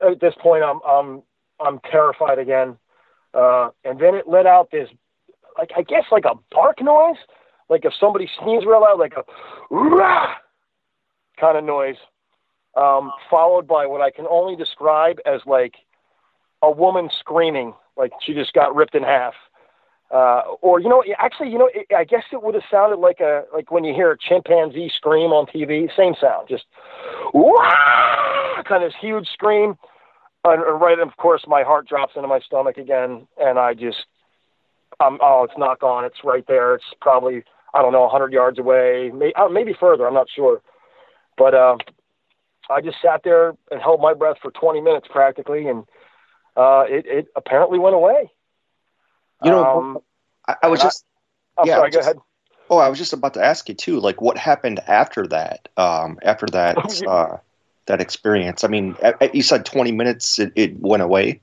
[0.00, 1.22] at this point, I'm I'm
[1.60, 2.76] I'm terrified again.
[3.34, 4.88] Uh, and then it let out this,
[5.58, 7.16] like I guess like a bark noise,
[7.68, 9.24] like if somebody sneezed real loud, like a
[9.70, 10.34] rah
[11.38, 11.96] kind of noise,
[12.76, 15.74] um, followed by what I can only describe as like
[16.62, 19.34] a woman screaming, like she just got ripped in half.
[20.10, 23.20] Uh, or you know, actually, you know, it, I guess it would have sounded like
[23.20, 25.88] a like when you hear a chimpanzee scream on TV.
[25.96, 26.64] Same sound, just
[28.66, 29.76] kind of huge scream.
[30.44, 34.06] And, and right, of course, my heart drops into my stomach again, and I just,
[35.00, 36.04] um, oh, it's not gone.
[36.04, 36.74] It's right there.
[36.74, 37.44] It's probably
[37.74, 40.06] I don't know, 100 yards away, uh, maybe further.
[40.06, 40.60] I'm not sure,
[41.36, 41.76] but uh,
[42.70, 45.84] I just sat there and held my breath for 20 minutes practically, and
[46.56, 48.30] uh, it, it apparently went away.
[49.44, 49.98] You know, um,
[50.46, 51.04] I, I, was just.
[51.56, 51.90] I, yeah, sorry.
[51.90, 52.22] Just, go ahead.
[52.70, 54.00] Oh, I was just about to ask you too.
[54.00, 55.68] Like, what happened after that?
[55.76, 57.38] Um, after that, uh,
[57.86, 58.64] that experience.
[58.64, 58.96] I mean,
[59.32, 60.38] you said 20 minutes.
[60.38, 61.40] It, it went away.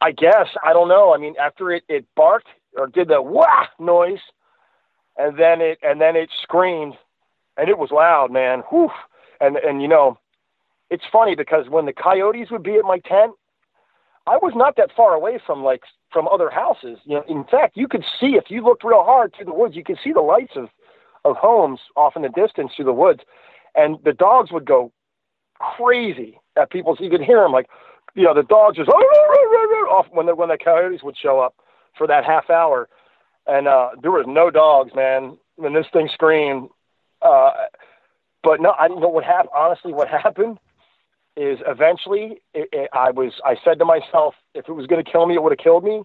[0.00, 1.14] I guess I don't know.
[1.14, 4.20] I mean, after it, it barked or did the wah noise,
[5.16, 6.94] and then it and then it screamed,
[7.56, 8.62] and it was loud, man.
[8.70, 8.90] Whew.
[9.42, 10.18] And and you know,
[10.88, 13.32] it's funny because when the coyotes would be at my tent,
[14.26, 15.82] I was not that far away from like
[16.12, 16.98] from other houses.
[17.04, 19.74] You know, in fact, you could see if you looked real hard through the woods,
[19.74, 20.68] you could see the lights of
[21.24, 23.20] of homes off in the distance through the woods,
[23.74, 24.92] and the dogs would go
[25.58, 26.94] crazy at people.
[26.96, 27.66] So you could hear them like,
[28.14, 31.56] you know, the dogs just oh off when the when the coyotes would show up
[31.98, 32.88] for that half hour,
[33.46, 35.36] and uh, there was no dogs, man.
[35.56, 36.68] When this thing screamed,
[37.20, 37.50] uh,
[38.42, 39.50] but no, I didn't know what happened.
[39.54, 40.58] Honestly, what happened
[41.36, 45.10] is eventually it, it, I was I said to myself, if it was going to
[45.10, 46.02] kill me, it would have killed me.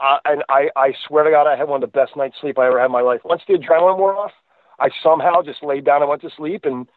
[0.00, 2.58] Uh, and I, I swear to God, I had one of the best night's sleep
[2.58, 3.20] I ever had in my life.
[3.24, 4.32] Once the adrenaline wore off,
[4.80, 6.88] I somehow just laid down and went to sleep, and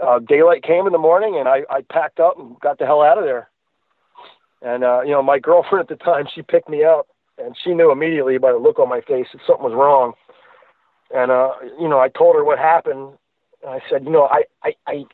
[0.00, 3.02] uh, daylight came in the morning, and I, I packed up and got the hell
[3.02, 3.48] out of there.
[4.62, 7.74] And uh, you know, my girlfriend at the time, she picked me up, and she
[7.74, 10.12] knew immediately by the look on my face that something was wrong.
[11.12, 13.14] And uh, you know, I told her what happened.
[13.64, 15.04] And I said, you know, I, I, I,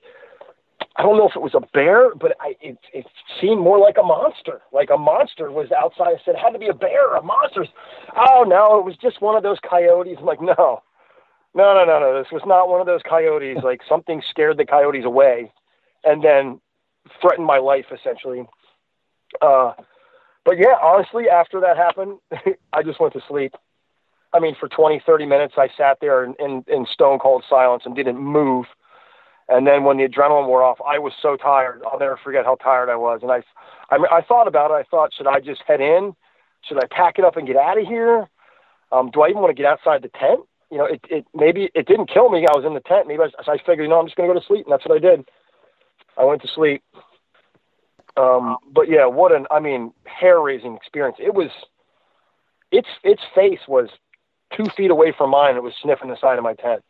[0.97, 3.07] I don't know if it was a bear, but I, it, it
[3.41, 4.61] seemed more like a monster.
[4.73, 6.09] Like a monster was outside.
[6.09, 7.67] I said, it had to be a bear, a monster.
[8.17, 10.17] Oh no, it was just one of those coyotes.
[10.19, 10.83] I'm like, no,
[11.55, 12.19] no, no, no, no.
[12.19, 13.59] This was not one of those coyotes.
[13.65, 15.53] Like something scared the coyotes away,
[16.05, 16.61] and then
[17.23, 18.43] threatened my life essentially.
[19.41, 19.73] Uh,
[20.45, 22.19] but yeah, honestly, after that happened,
[22.73, 23.55] I just went to sleep.
[24.33, 27.83] I mean, for 20, 30 minutes, I sat there in, in, in stone cold silence
[27.85, 28.67] and didn't move.
[29.49, 31.83] And then when the adrenaline wore off, I was so tired.
[31.85, 33.21] I'll never forget how tired I was.
[33.23, 33.43] And I,
[33.91, 34.75] I, I thought about it.
[34.75, 36.15] I thought, should I just head in?
[36.63, 38.29] Should I pack it up and get out of here?
[38.93, 40.41] Um, do I even want to get outside the tent?
[40.71, 42.47] You know, it, it maybe it didn't kill me.
[42.47, 43.09] I was in the tent.
[43.09, 44.87] Maybe I, I figured, you know, I'm just going to go to sleep, and that's
[44.87, 45.29] what I did.
[46.17, 46.85] I went to sleep.
[48.17, 51.17] Um, but yeah, what an I mean, hair raising experience.
[51.19, 51.51] It was.
[52.73, 53.89] Its its face was
[54.57, 55.57] two feet away from mine.
[55.57, 56.83] It was sniffing the side of my tent.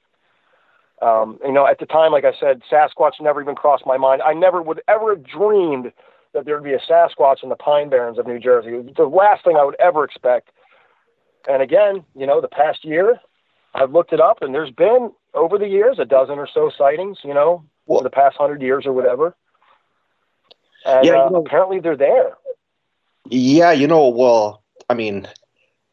[1.02, 4.20] Um, you know, at the time, like I said, Sasquatch never even crossed my mind.
[4.22, 5.92] I never would ever have dreamed
[6.34, 8.70] that there would be a Sasquatch in the Pine Barrens of New Jersey.
[8.70, 10.50] It was the last thing I would ever expect.
[11.48, 13.18] And again, you know, the past year,
[13.74, 17.18] I've looked it up, and there's been over the years a dozen or so sightings.
[17.24, 19.34] You know, well, for the past hundred years or whatever.
[20.84, 22.36] And yeah, uh, you know, apparently they're there.
[23.28, 25.28] Yeah, you know, well, I mean,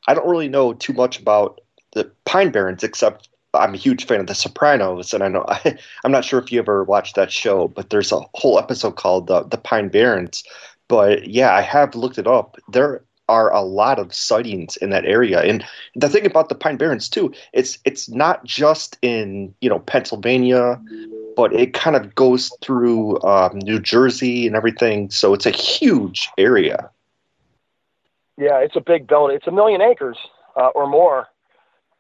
[0.07, 1.61] I don't really know too much about
[1.93, 5.77] the Pine Barrens except I'm a huge fan of The Sopranos, and I know I,
[6.03, 9.29] am not sure if you ever watched that show, but there's a whole episode called
[9.29, 10.43] uh, the Pine Barrens.
[10.87, 12.57] But yeah, I have looked it up.
[12.69, 16.77] There are a lot of sightings in that area, and the thing about the Pine
[16.77, 20.81] Barrens too, it's it's not just in you know Pennsylvania,
[21.35, 25.09] but it kind of goes through um, New Jersey and everything.
[25.09, 26.89] So it's a huge area.
[28.37, 29.31] Yeah, it's a big belt.
[29.31, 30.17] It's a million acres
[30.55, 31.27] uh, or more.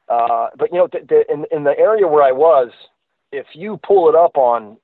[0.07, 2.69] Uh, but you know, th- th- in in the area where I was,
[3.31, 4.77] if you pull it up on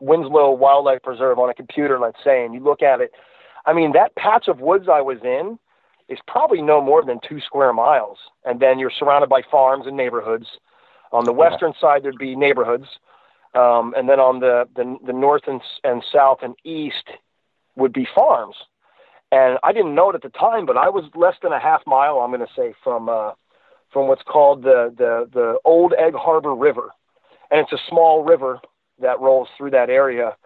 [0.00, 3.12] Winslow Wildlife Preserve on a computer, let's say, and you look at it,
[3.66, 5.58] I mean, that patch of woods I was in
[6.08, 9.96] is probably no more than two square miles, and then you're surrounded by farms and
[9.96, 10.46] neighborhoods.
[11.12, 12.86] On the western side, there'd be neighborhoods.
[13.54, 17.08] Um, and then on the, the, the north and, and south and east
[17.76, 18.56] would be farms.
[19.34, 21.82] And I didn't know it at the time, but I was less than a half
[21.88, 23.32] mile, I'm going to say, from, uh,
[23.92, 26.90] from what's called the, the, the Old Egg Harbor River.
[27.50, 28.60] And it's a small river
[29.00, 30.36] that rolls through that area.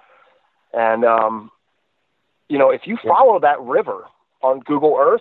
[0.72, 1.51] And, um,
[2.49, 4.05] you know, if you follow that river
[4.43, 5.20] on Google Earth,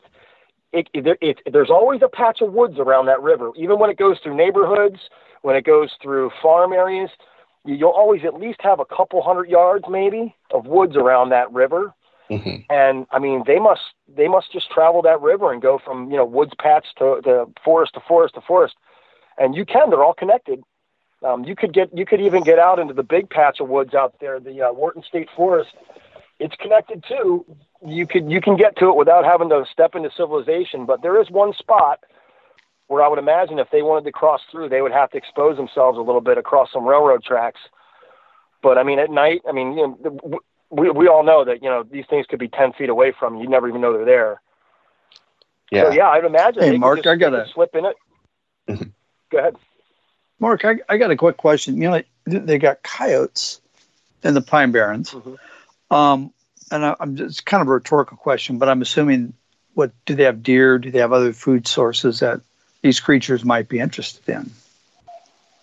[0.71, 3.97] it, it, it, there's always a patch of woods around that river, even when it
[3.97, 5.09] goes through neighborhoods,
[5.41, 7.09] when it goes through farm areas
[7.67, 11.93] you'll always at least have a couple hundred yards maybe of woods around that river.
[12.29, 12.71] Mm-hmm.
[12.71, 16.17] And I mean, they must they must just travel that river and go from you
[16.17, 18.75] know woods patch to the forest to forest to forest,
[19.37, 19.89] and you can.
[19.89, 20.63] They're all connected.
[21.25, 23.93] Um, you could get you could even get out into the big patch of woods
[23.93, 25.71] out there, the uh, Wharton State Forest.
[26.39, 27.45] It's connected too.
[27.85, 30.85] You could you can get to it without having to step into civilization.
[30.85, 32.03] But there is one spot
[32.87, 35.57] where I would imagine if they wanted to cross through, they would have to expose
[35.57, 37.59] themselves a little bit across some railroad tracks.
[38.61, 41.69] But I mean, at night, I mean, you know, we we all know that you
[41.69, 43.43] know these things could be ten feet away from you.
[43.43, 44.41] You never even know they're there.
[45.71, 45.83] Yeah.
[45.83, 46.63] So yeah, I'd imagine.
[46.63, 47.95] Hey, Mark, I got to slip in it.
[48.67, 48.89] Mm-hmm.
[49.31, 49.55] Go ahead.
[50.39, 51.81] Mark, I, I got a quick question.
[51.81, 53.59] You know, they got coyotes
[54.23, 55.11] in the Pine Barrens.
[55.11, 55.93] Mm-hmm.
[55.93, 56.31] Um,
[56.69, 59.33] and I, am just kind of a rhetorical question, but I'm assuming
[59.73, 60.77] what do they have deer?
[60.77, 62.41] Do they have other food sources that
[62.81, 64.51] these creatures might be interested in.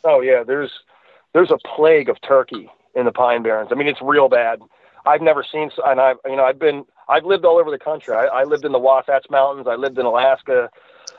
[0.04, 0.70] Oh yeah, there's
[1.32, 3.70] there's a plague of turkey in the Pine Barrens.
[3.72, 4.60] I mean, it's real bad.
[5.06, 8.14] I've never seen, and I've you know I've been I've lived all over the country.
[8.14, 9.66] I, I lived in the Wasatch Mountains.
[9.68, 10.70] I lived in Alaska.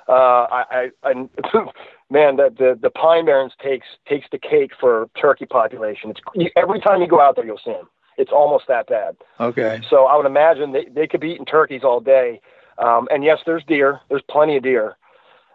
[0.08, 1.14] Uh, I, I, I
[2.10, 6.12] man, the, the the Pine Barrens takes takes the cake for turkey population.
[6.12, 7.90] It's every time you go out there, you'll see them.
[8.18, 9.18] It's almost that bad.
[9.40, 9.82] Okay.
[9.90, 12.42] So I would imagine they they could be eating turkeys all day.
[12.78, 14.02] Um, and yes, there's deer.
[14.10, 14.98] There's plenty of deer.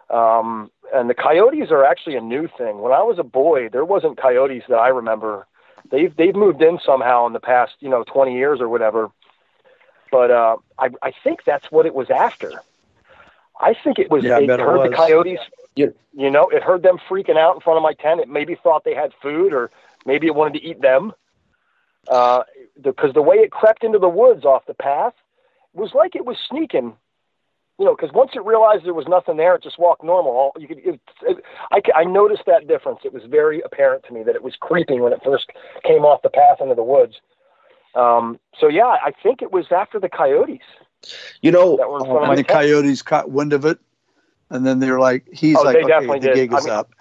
[0.09, 2.79] Um, and the coyotes are actually a new thing.
[2.79, 5.47] When I was a boy, there wasn't coyotes that I remember.
[5.89, 9.09] They've they've moved in somehow in the past, you know, 20 years or whatever.
[10.11, 12.51] But uh, I I think that's what it was after.
[13.59, 14.23] I think it was.
[14.23, 15.39] Yeah, it heard it the coyotes.
[15.75, 18.19] You, you know, it heard them freaking out in front of my tent.
[18.19, 19.71] It maybe thought they had food, or
[20.05, 21.13] maybe it wanted to eat them.
[22.07, 22.43] Uh,
[22.81, 25.13] because the way it crept into the woods off the path
[25.73, 26.97] was like it was sneaking
[27.81, 30.51] you know, because once it realized there was nothing there, it just walked normal.
[30.59, 32.99] You could, it, it, I, I noticed that difference.
[33.03, 35.49] It was very apparent to me that it was creeping when it first
[35.83, 37.15] came off the path into the woods.
[37.95, 40.61] Um, so yeah, I think it was after the coyotes.
[41.41, 42.59] You know, that were in front of and my the tent.
[42.59, 43.79] coyotes caught wind of it,
[44.51, 46.35] and then they're like, "He's Oh, like, okay, the did.
[46.35, 46.91] gig I is mean- up."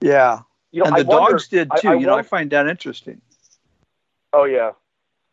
[0.00, 0.40] Yeah,
[0.72, 1.90] You know, and I the wonder- dogs did too.
[1.90, 3.20] I you know, I find that interesting.
[4.32, 4.70] Oh yeah.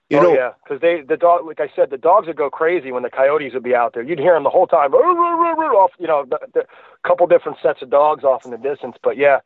[0.10, 2.50] You oh know, yeah, because they the dog, like I said, the dogs would go
[2.50, 4.04] crazy when the coyotes would be out there.
[4.04, 6.64] You'd hear them the whole time, off, you know, the, the,
[7.08, 8.96] couple different sets of dogs off in the distance.
[9.04, 9.40] But yeah,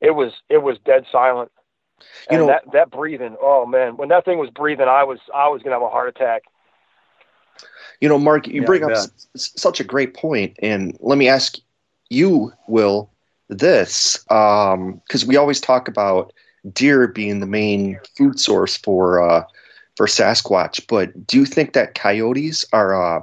[0.00, 1.50] it was it was dead silent.
[2.30, 5.18] You And know- that that breathing, oh man, when that thing was breathing, I was
[5.34, 6.42] I was gonna have a heart attack.
[8.00, 11.18] You know, Mark, you Yeah, bring up s- s- such a great point, and let
[11.18, 11.56] me ask
[12.10, 13.10] you, Will,
[13.48, 16.32] this because we always talk about
[16.72, 19.44] deer being the main food source for uh,
[19.96, 23.22] for Sasquatch, but do you think that coyotes are uh,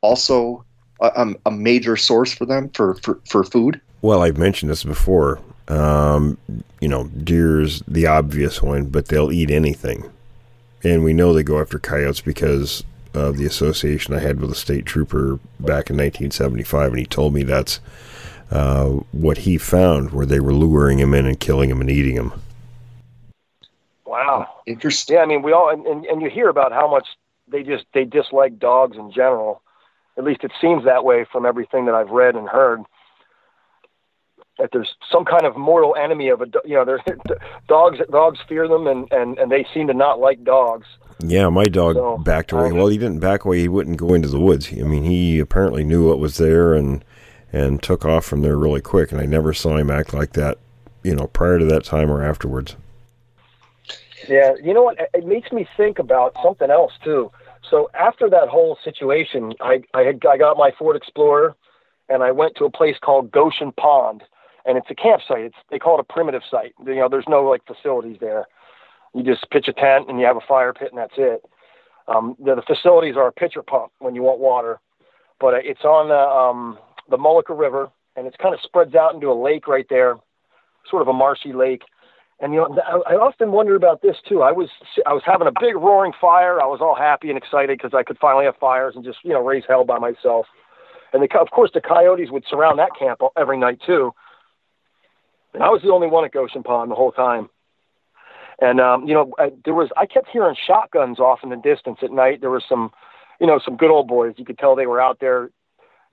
[0.00, 0.64] also
[1.00, 3.80] a, a major source for them for, for, for food?
[4.02, 5.40] Well, I've mentioned this before.
[5.68, 6.36] Um,
[6.80, 10.10] you know, deer's the obvious one, but they'll eat anything.
[10.82, 12.82] And we know they go after coyotes because
[13.14, 17.34] of the association I had with a state trooper back in 1975, and he told
[17.34, 17.80] me that's
[18.50, 22.16] uh, what he found, where they were luring him in and killing him and eating
[22.16, 22.32] him.
[24.10, 24.48] Wow.
[24.66, 25.14] Interesting.
[25.14, 27.06] Yeah, I mean, we all and, and, and you hear about how much
[27.46, 29.62] they just they dislike dogs in general.
[30.18, 32.80] At least it seems that way from everything that I've read and heard.
[34.58, 37.02] That there's some kind of mortal enemy of a you know, there's
[37.68, 40.88] dogs dogs fear them and and and they seem to not like dogs.
[41.22, 42.70] Yeah, my dog So, backed away.
[42.70, 43.60] um, well, he didn't back away.
[43.60, 44.72] He wouldn't go into the woods.
[44.72, 47.04] I mean, he apparently knew what was there and
[47.52, 49.12] and took off from there really quick.
[49.12, 50.58] And I never saw him act like that,
[51.04, 52.74] you know, prior to that time or afterwards.
[54.30, 54.96] Yeah, you know what?
[55.12, 57.30] It- makes me think about something else too.
[57.68, 61.54] So after that whole situation, I I had I got my Ford Explorer,
[62.08, 64.22] and I went to a place called Goshen Pond,
[64.64, 65.44] and it's a campsite.
[65.46, 66.74] It's they call it a primitive site.
[66.86, 68.46] You know, there's no like facilities there.
[69.14, 71.44] You just pitch a tent and you have a fire pit, and that's it.
[72.06, 74.80] Um, the, the facilities are a pitcher pump when you want water,
[75.40, 76.78] but it's on the um,
[77.08, 80.16] the Mullica River, and it's kind of spreads out into a lake right there,
[80.88, 81.82] sort of a marshy lake.
[82.40, 84.40] And you know, I, often wonder about this too.
[84.40, 84.70] I was
[85.04, 86.60] I was having a big roaring fire.
[86.60, 89.34] I was all happy and excited because I could finally have fires and just you
[89.34, 90.46] know raise hell by myself.
[91.12, 94.12] And the, of course, the coyotes would surround that camp every night too.
[95.52, 97.50] And I was the only one at Goshen Pond the whole time.
[98.58, 101.98] And um, you know, I, there was I kept hearing shotguns off in the distance
[102.02, 102.40] at night.
[102.40, 102.90] There was some,
[103.38, 104.34] you know, some good old boys.
[104.38, 105.50] You could tell they were out there.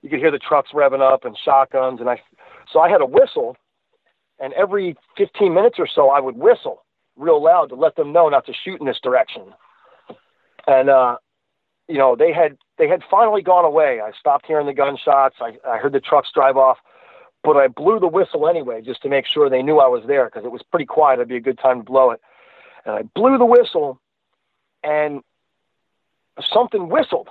[0.02, 2.00] You could hear the trucks revving up and shotguns.
[2.00, 2.20] And I,
[2.70, 3.56] so I had a whistle
[4.40, 6.84] and every 15 minutes or so I would whistle
[7.16, 9.42] real loud to let them know not to shoot in this direction.
[10.66, 11.16] And uh,
[11.88, 14.00] you know, they had they had finally gone away.
[14.00, 15.36] I stopped hearing the gunshots.
[15.40, 16.78] I, I heard the trucks drive off,
[17.42, 20.26] but I blew the whistle anyway just to make sure they knew I was there
[20.26, 21.14] because it was pretty quiet.
[21.14, 22.20] It'd be a good time to blow it.
[22.84, 24.00] And I blew the whistle,
[24.84, 25.22] and
[26.40, 27.28] something whistled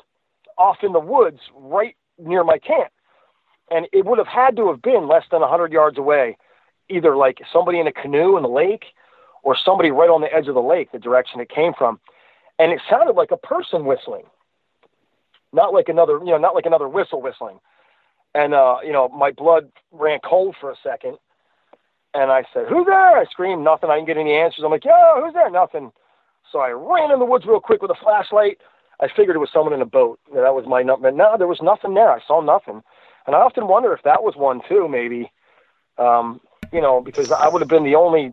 [0.58, 2.92] off in the woods right near my camp.
[3.70, 6.38] And it would have had to have been less than 100 yards away
[6.90, 8.86] either like somebody in a canoe in the lake
[9.44, 12.00] or somebody right on the edge of the lake, the direction it came from.
[12.60, 14.24] And it sounded like a person whistling,
[15.54, 17.60] not like another, you know, not like another whistle whistling.
[18.34, 21.18] And, uh, you know, my blood ran cold for a second.
[22.14, 23.18] And I said, Who's there?
[23.18, 23.90] I screamed, nothing.
[23.90, 24.64] I didn't get any answers.
[24.66, 25.52] I'm like, Yo, who's there?
[25.52, 25.92] Nothing.
[26.52, 28.58] So I ran in the woods real quick with a flashlight.
[29.00, 30.20] I figured it was someone in a boat.
[30.34, 31.12] That was my number.
[31.12, 32.10] No, there was nothing there.
[32.10, 32.82] I saw nothing.
[33.28, 35.32] And I often wonder if that was one too, maybe.
[35.98, 38.32] Um, you know, because I would have been the only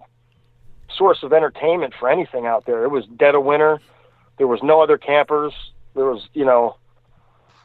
[0.96, 2.84] source of entertainment for anything out there.
[2.84, 3.80] It was dead of winter.
[4.38, 5.52] There was no other campers.
[5.94, 6.76] There was, you know,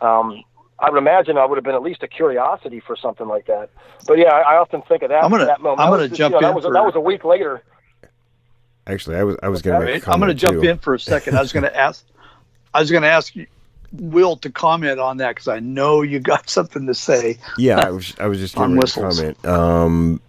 [0.01, 0.43] um,
[0.77, 3.69] I would imagine I would have been at least a curiosity for something like that.
[4.07, 5.23] But yeah, I, I often think of that.
[5.23, 5.81] I'm gonna- that moment.
[5.81, 7.63] I'm gonna just, jump you know, in that was, for- that was a week later.
[8.87, 10.67] Actually, I was I was going to make a I'm going to jump too.
[10.67, 11.37] in for a second.
[11.37, 12.03] I was going to ask,
[12.73, 13.45] I was going to ask you,
[13.91, 17.37] Will to comment on that because I know you got something to say.
[17.57, 19.19] Yeah, I was I was just On going to whistles.
[19.19, 19.45] comment.
[19.45, 20.21] Um,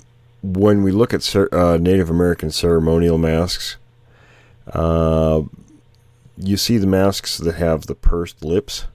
[0.43, 3.77] when we look at uh, Native American ceremonial masks,
[4.73, 5.43] uh,
[6.37, 8.87] you see the masks that have the pursed lips,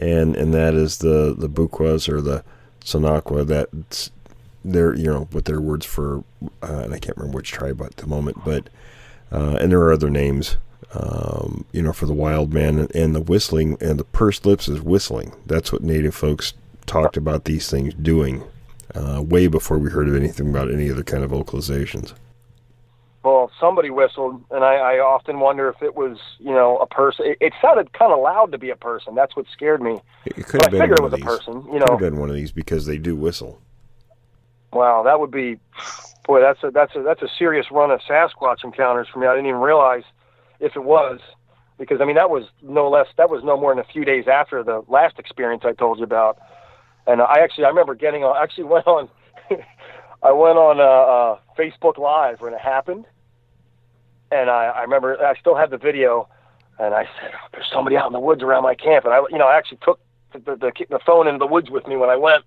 [0.00, 2.44] and and that is the the Bukwas or the
[2.80, 3.46] Sonakwa.
[3.46, 4.10] That's
[4.64, 6.24] their you know what their words for,
[6.62, 8.68] uh, and I can't remember which tribe at the moment, but
[9.30, 10.56] uh, and there are other names.
[10.92, 14.68] Um, you know, for the wild man and, and the whistling and the pursed lips
[14.68, 15.32] is whistling.
[15.46, 16.54] That's what native folks
[16.84, 18.42] talked about these things doing
[18.94, 22.14] uh, way before we heard of anything about any other kind of vocalizations.
[23.24, 27.26] well, somebody whistled, and I, I often wonder if it was, you know, a person.
[27.26, 29.14] It, it sounded kind of loud to be a person.
[29.14, 30.00] That's what scared me.
[30.24, 31.24] It could But have I been figured it one was of a these.
[31.24, 31.64] person.
[31.72, 33.60] You Could know, have been one of these because they do whistle.
[34.72, 35.58] wow, that would be,
[36.26, 39.26] boy, that's a that's a that's a serious run of Sasquatch encounters for me.
[39.26, 40.04] I didn't even realize
[40.60, 41.20] if it was,
[41.78, 44.26] because I mean that was no less that was no more than a few days
[44.28, 46.38] after the last experience I told you about.
[47.06, 48.36] And I actually I remember getting on.
[48.42, 49.08] Actually went on.
[50.22, 53.06] I went on uh, uh, Facebook Live when it happened,
[54.30, 56.28] and I, I remember I still have the video,
[56.78, 59.20] and I said, oh, "There's somebody out in the woods around my camp," and I,
[59.30, 59.98] you know, I actually took
[60.32, 62.44] the the, the phone into the woods with me when I went,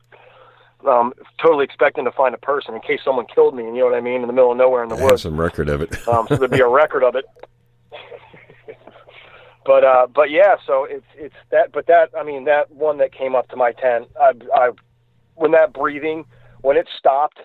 [0.87, 3.65] um, totally expecting to find a person in case someone killed me.
[3.65, 4.21] And you know what I mean?
[4.21, 6.07] In the middle of nowhere in the I have woods, some record of it.
[6.07, 7.25] um, so there'd be a record of it.
[9.65, 11.71] but uh, but yeah, so it's it's that.
[11.71, 14.69] But that I mean that one that came up to my tent, I, I
[15.35, 16.25] when that breathing
[16.61, 17.39] when it stopped,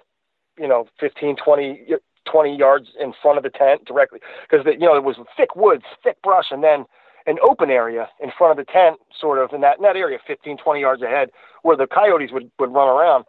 [0.58, 1.86] you know, 15, 20,
[2.30, 5.84] 20 yards in front of the tent directly, because you know it was thick woods,
[6.02, 6.84] thick brush, and then
[7.26, 10.18] an open area in front of the tent, sort of in that in that area,
[10.26, 11.30] 15, 20 yards ahead,
[11.62, 13.24] where the coyotes would would run around.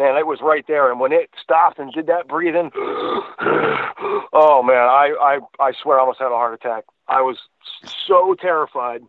[0.00, 2.70] Man, it was right there, and when it stopped and did that breathing,
[4.32, 6.84] oh man, I I I swear I almost had a heart attack.
[7.06, 7.36] I was
[8.06, 9.02] so terrified.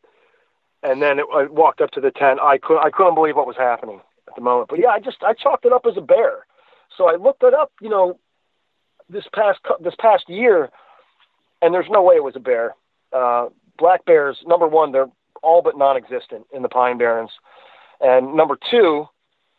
[0.83, 2.41] And then it, I walked up to the tent.
[2.41, 4.67] I could I couldn't believe what was happening at the moment.
[4.67, 6.45] But yeah, I just I chalked it up as a bear.
[6.97, 8.19] So I looked it up, you know,
[9.09, 10.71] this past this past year,
[11.61, 12.75] and there's no way it was a bear.
[13.13, 15.09] Uh, black bears, number one, they're
[15.41, 17.31] all but non-existent in the Pine Barrens,
[18.01, 19.05] and number two,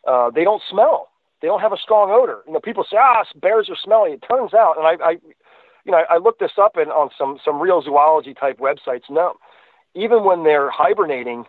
[0.07, 1.09] uh, they don't smell.
[1.43, 2.41] They don't have a strong odor.
[2.47, 4.11] You know, people say, ah, bears are smelly.
[4.11, 5.11] It turns out, and I, I
[5.83, 9.09] you know, I, looked this up in, on some some real zoology type websites.
[9.09, 9.33] No,
[9.93, 11.43] even when they're hibernating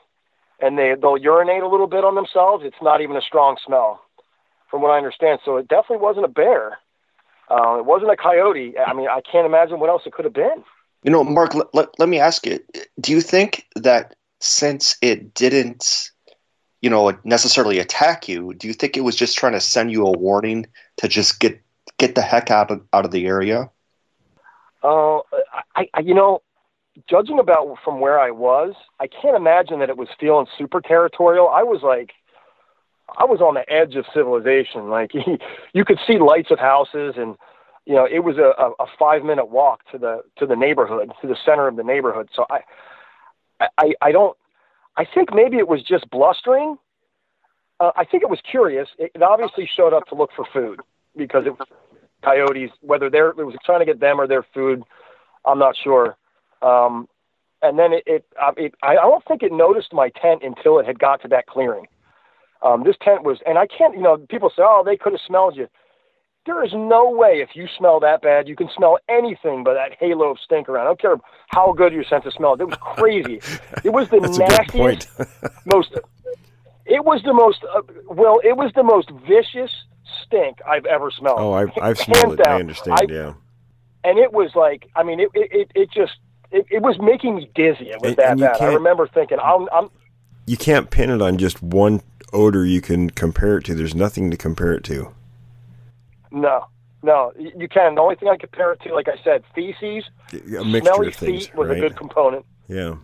[0.60, 4.02] and they they'll urinate a little bit on themselves, it's not even a strong smell,
[4.68, 5.38] from what I understand.
[5.44, 6.78] So it definitely wasn't a bear.
[7.48, 8.74] Uh, it wasn't a coyote.
[8.76, 10.64] I mean, I can't imagine what else it could have been.
[11.04, 12.58] You know, Mark, let, let me ask you
[13.00, 16.10] do you think that since it didn't,
[16.84, 20.04] you know, necessarily attack you, do you think it was just trying to send you
[20.04, 20.66] a warning
[20.98, 21.58] to just get
[21.96, 23.70] get the heck out of out of the area?
[24.82, 25.20] Uh,
[25.74, 26.42] I, I, you know,
[27.08, 31.48] judging about from where I was, I can't imagine that it was feeling super territorial.
[31.48, 32.12] I was like,
[33.16, 34.90] I was on the edge of civilization.
[34.90, 35.12] Like
[35.72, 37.36] you could see lights of houses, and
[37.86, 41.12] you know, it was a, a, a five minute walk to the to the neighborhood,
[41.22, 42.28] to the center of the neighborhood.
[42.36, 42.60] So I,
[43.78, 44.36] I, I don't.
[44.96, 46.76] I think maybe it was just blustering.
[47.80, 48.88] Uh, I think it was curious.
[48.98, 50.80] It, it obviously showed up to look for food
[51.16, 51.66] because it was
[52.22, 52.70] coyotes.
[52.80, 54.82] Whether they're it was trying to get them or their food,
[55.44, 56.16] I'm not sure.
[56.62, 57.08] Um,
[57.62, 60.86] and then it, it, uh, it, I don't think it noticed my tent until it
[60.86, 61.86] had got to that clearing.
[62.62, 65.20] Um, this tent was, and I can't, you know, people say, oh, they could have
[65.26, 65.68] smelled you.
[66.46, 69.92] There is no way if you smell that bad, you can smell anything but that
[69.98, 70.82] halo of stink around.
[70.82, 71.16] I don't care
[71.48, 72.54] how good your sense of smell.
[72.60, 73.40] It was crazy.
[73.82, 75.08] It was the nastiest,
[75.66, 75.94] most.
[76.86, 77.64] It was the most.
[77.64, 79.70] Uh, well, it was the most vicious
[80.22, 81.38] stink I've ever smelled.
[81.40, 82.46] oh, I've, I've smelled it.
[82.46, 82.98] I understand.
[83.00, 83.32] I- yeah.
[84.04, 86.12] and it was like I mean it it, it, it just
[86.50, 87.88] it, it was making me dizzy.
[87.90, 88.60] It was And- that and bad.
[88.60, 89.88] I remember thinking I'm I'm
[90.46, 92.02] You can't pin it on just one
[92.34, 93.74] odor you can compare it to.
[93.74, 95.14] There's nothing to compare it to.
[96.34, 96.66] No
[97.02, 97.94] no you can.
[97.94, 101.14] The only thing I compare it to, like I said, feces, A mixture smelly of
[101.14, 101.78] things, feet was right?
[101.78, 102.44] a good component.
[102.68, 102.96] Yeah.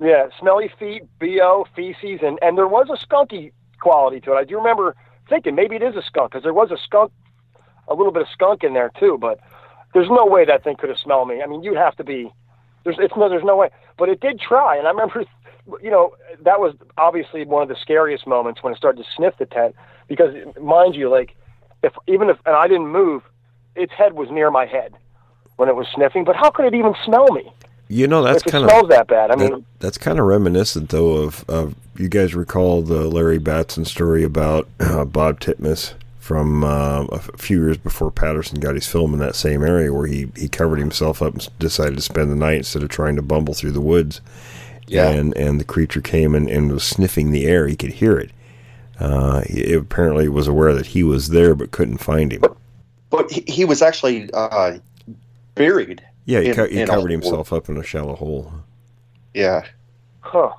[0.00, 4.36] Yeah, smelly feet, bo, feces, and and there was a skunky quality to it.
[4.36, 4.96] I do remember
[5.28, 7.12] thinking maybe it is a skunk because there was a skunk,
[7.88, 9.16] a little bit of skunk in there too.
[9.20, 9.38] But
[9.94, 11.42] there's no way that thing could have smelled me.
[11.42, 12.32] I mean, you'd have to be.
[12.84, 13.70] There's it's no there's no way.
[13.98, 15.24] But it did try, and I remember,
[15.80, 19.34] you know, that was obviously one of the scariest moments when it started to sniff
[19.38, 19.76] the tent
[20.08, 21.36] because, mind you, like
[21.82, 23.22] if even if and I didn't move,
[23.74, 24.94] its head was near my head
[25.56, 26.24] when it was sniffing.
[26.24, 27.50] But how could it even smell me
[27.88, 29.30] You know, that's kind of smells that bad?
[29.30, 29.64] I mean.
[29.78, 34.68] that's kind of reminiscent, though, of, of you guys recall the Larry Batson story about
[34.80, 39.34] uh, Bob Titmus from uh, a few years before Patterson got his film in that
[39.34, 42.82] same area, where he, he covered himself up and decided to spend the night instead
[42.82, 44.20] of trying to bumble through the woods.
[44.86, 45.08] Yeah.
[45.08, 47.66] And and the creature came and, and was sniffing the air.
[47.66, 48.30] He could hear it.
[49.02, 52.44] Uh, he apparently was aware that he was there, but couldn't find him.
[53.10, 54.78] But he, he was actually uh,
[55.56, 56.02] buried.
[56.24, 57.20] Yeah, he, in- co- he in a covered hole.
[57.20, 58.52] himself up in a shallow hole.
[59.34, 59.62] Yeah.
[60.20, 60.52] Huh.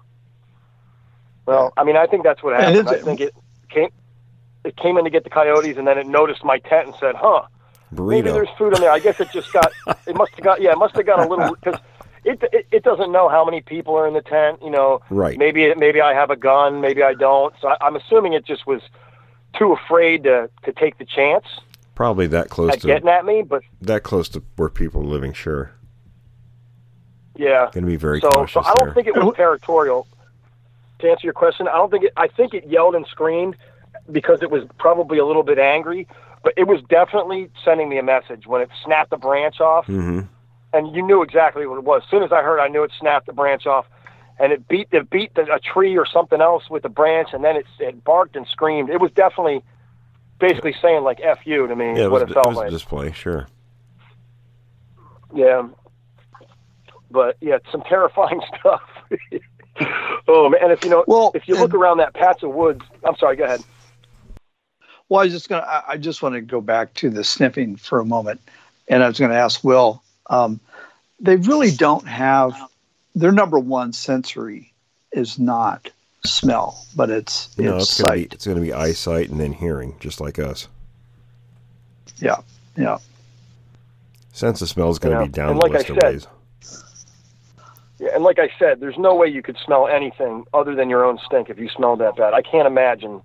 [1.45, 2.89] Well, I mean, I think that's what happened.
[2.89, 3.33] I think it
[3.69, 3.89] came
[4.65, 7.15] it came in to get the coyotes, and then it noticed my tent and said,
[7.15, 7.43] "Huh,
[7.91, 9.71] maybe there's food in there." I guess it just got
[10.05, 11.79] it must have got yeah, it must have got a little because
[12.25, 14.59] it, it it doesn't know how many people are in the tent.
[14.63, 15.37] You know, Right.
[15.37, 17.53] maybe it, maybe I have a gun, maybe I don't.
[17.61, 18.81] So I, I'm assuming it just was
[19.57, 21.45] too afraid to to take the chance.
[21.95, 25.05] Probably that close at to getting at me, but that close to where people are
[25.05, 25.31] living.
[25.33, 25.71] Sure,
[27.35, 27.69] yeah.
[27.71, 28.93] going to be very so, cautious so I don't there.
[28.93, 30.07] think it was territorial.
[30.99, 32.13] To answer your question, I don't think it.
[32.17, 33.55] I think it yelled and screamed
[34.11, 36.07] because it was probably a little bit angry,
[36.43, 40.21] but it was definitely sending me a message when it snapped the branch off, hmm
[40.73, 42.01] and you knew exactly what it was.
[42.03, 43.85] As soon as I heard, I knew it snapped the branch off,
[44.39, 47.43] and it beat it beat the, a tree or something else with the branch, and
[47.43, 48.89] then it it barked and screamed.
[48.89, 49.61] It was definitely
[50.39, 51.85] basically saying like "f you" to me.
[51.85, 52.67] Yeah, is it what was, it it was like.
[52.67, 53.11] a display.
[53.11, 53.47] Sure.
[55.33, 55.67] Yeah.
[57.09, 58.81] But yeah, it's some terrifying stuff.
[60.27, 62.51] oh man, and if you know, Well, if you look and- around that patch of
[62.51, 63.61] woods, I'm sorry, go ahead.
[65.09, 65.61] Well, I was just gonna.
[65.63, 68.41] I- I just want to go back to the sniffing for a moment,
[68.87, 70.02] and I was going to ask Will.
[70.27, 70.59] Um,
[71.19, 72.55] they really don't have
[73.15, 74.73] their number one sensory
[75.11, 75.89] is not
[76.25, 78.33] smell, but it's No, it's it's going to be sight.
[78.33, 80.67] it's going to be eyesight and then hearing, just like us.
[82.17, 82.37] Yeah,
[82.77, 82.97] yeah.
[84.31, 85.95] Sense of smell is going to Yeah, be down and the like I list of
[85.95, 86.27] said- ways.
[87.99, 91.05] Yeah, and like I said, there's no way you could smell anything other than your
[91.05, 92.33] own stink if you smelled that bad.
[92.33, 93.21] I can't imagine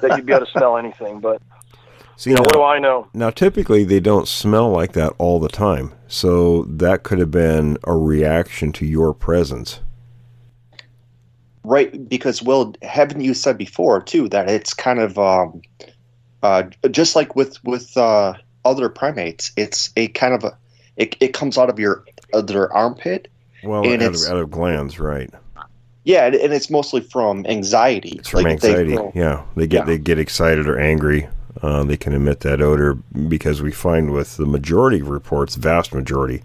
[0.00, 1.20] that you'd be able to smell anything.
[1.20, 1.42] But
[2.16, 3.08] See, now, what do I know?
[3.14, 7.78] now typically they don't smell like that all the time, so that could have been
[7.84, 9.80] a reaction to your presence.
[11.64, 15.62] Right, because Will, haven't you said before too that it's kind of um,
[16.42, 18.34] uh, just like with with uh,
[18.64, 20.56] other primates, it's a kind of a
[20.96, 22.04] it, it comes out of your
[22.34, 23.28] of their armpit.
[23.64, 25.30] Well, And out of, out of glands, right?
[26.02, 28.16] Yeah, and, and it's mostly from anxiety.
[28.18, 29.10] It's from Like, they- anxiety.
[29.14, 29.84] yeah, they get Yeah.
[29.84, 31.28] they get excited or angry.
[31.62, 32.94] Uh, they can emit that odor
[33.28, 36.42] because we find with the majority of reports, vast majority,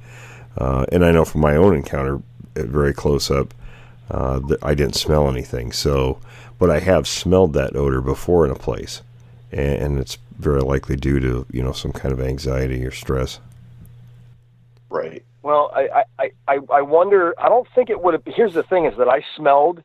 [0.57, 2.21] uh, and I know from my own encounter,
[2.55, 3.53] uh, very close up,
[4.11, 5.71] uh, that I didn't smell anything.
[5.71, 6.19] So,
[6.59, 9.01] but I have smelled that odor before in a place,
[9.51, 13.39] and, and it's very likely due to you know some kind of anxiety or stress.
[14.89, 15.23] right.
[15.43, 17.33] Well, I, I, I, I wonder.
[17.39, 18.23] I don't think it would have.
[18.25, 19.83] Here's the thing: is that I smelled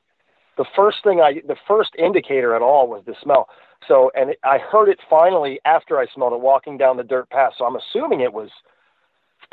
[0.56, 3.48] the first thing I, the first indicator at all was the smell.
[3.88, 7.28] So, and it, I heard it finally after I smelled it walking down the dirt
[7.30, 7.52] path.
[7.58, 8.50] So I'm assuming it was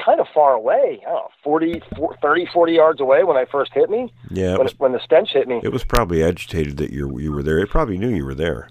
[0.03, 1.01] kind of far away.
[1.05, 4.13] I don't know, 40, 40 30, 40 yards away when I first hit me.
[4.32, 5.59] Yeah, When, was, when the stench hit me.
[5.63, 7.59] it was probably agitated that you you were there.
[7.59, 8.69] It probably knew you were there.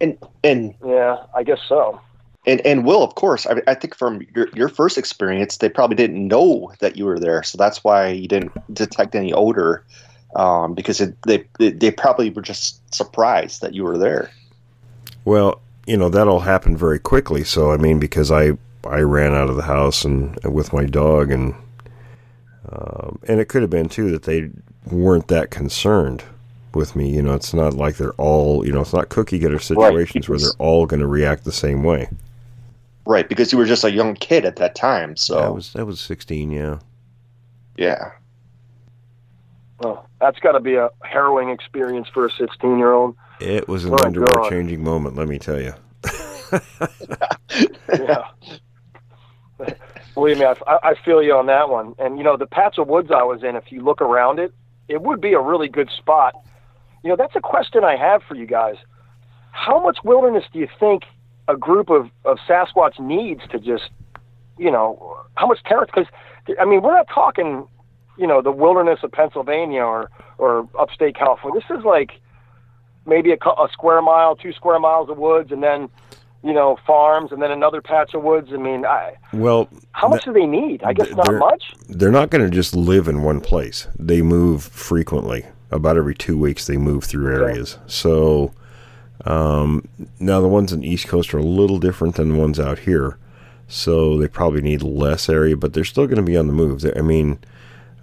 [0.00, 2.00] And and Yeah, I guess so.
[2.46, 5.96] and and Will, of course, I, I think from your your first experience, they probably
[5.96, 9.84] didn't know that you were there, so that's why you didn't detect any odor,
[10.36, 14.30] um, because it, they they they probably were just surprised that you were there.
[15.28, 17.44] Well, you know that'll happen very quickly.
[17.44, 18.52] So I mean, because I
[18.82, 21.54] I ran out of the house and with my dog, and
[22.72, 24.48] um, and it could have been too that they
[24.90, 26.24] weren't that concerned
[26.72, 27.10] with me.
[27.10, 30.38] You know, it's not like they're all you know, it's not cookie cutter situations where
[30.38, 32.08] they're all going to react the same way.
[33.04, 35.14] Right, because you were just a young kid at that time.
[35.14, 36.78] So That was that was sixteen, yeah.
[37.76, 38.12] yeah.
[39.80, 43.14] Well, that's got to be a harrowing experience for a 16 year old.
[43.40, 45.74] It was an oh, My underwear changing moment, let me tell you.
[47.92, 48.28] yeah.
[50.14, 51.94] Believe me, I, I feel you on that one.
[51.98, 54.52] And you know, the patch of woods I was in, if you look around it,
[54.88, 56.34] it would be a really good spot.
[57.04, 58.76] You know, that's a question I have for you guys.
[59.52, 61.04] How much wilderness do you think
[61.46, 63.90] a group of, of Sasquatch needs to just,
[64.58, 66.06] you know, how much territory?
[66.44, 67.68] Because I mean, we're not talking,
[68.16, 71.60] you know, the wilderness of Pennsylvania or or upstate California.
[71.60, 72.20] This is like
[73.08, 75.88] maybe a, a square mile, two square miles of woods, and then
[76.44, 78.50] you know farms, and then another patch of woods.
[78.52, 80.82] I mean, I, Well, how much do they need?
[80.84, 81.74] I guess th- not much.
[81.88, 83.88] they're not going to just live in one place.
[83.98, 85.46] They move frequently.
[85.70, 87.76] About every two weeks, they move through areas.
[87.86, 88.52] So
[89.26, 89.86] um,
[90.18, 92.78] now the ones in the East Coast are a little different than the ones out
[92.80, 93.18] here.
[93.66, 96.82] So they probably need less area, but they're still going to be on the move.
[96.96, 97.38] I mean,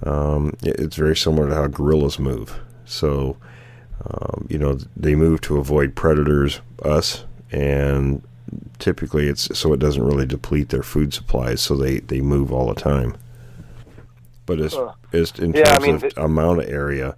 [0.03, 2.59] um, it- it's very similar to how gorillas move.
[2.85, 3.37] So
[4.03, 8.21] um, you know they move to avoid predators, us, and
[8.79, 11.61] typically it's so it doesn't really deplete their food supplies.
[11.61, 13.15] So they they move all the time.
[14.45, 17.15] But as, Uh, as in yeah, I terms mean, of the- amount of area,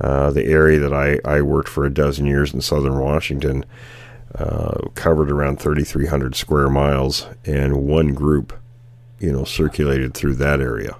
[0.00, 3.64] uh, the area that I, I worked for a dozen years in southern Washington
[4.36, 8.52] uh, covered around 3,300 square miles, and one group,
[9.20, 10.96] you know, circulated through that area.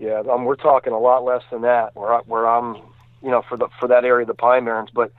[0.00, 1.94] Yeah, um, we're talking a lot less than that.
[1.94, 2.76] Where I, where I'm,
[3.22, 5.12] you know, for the for that area of the Pine Barrens, but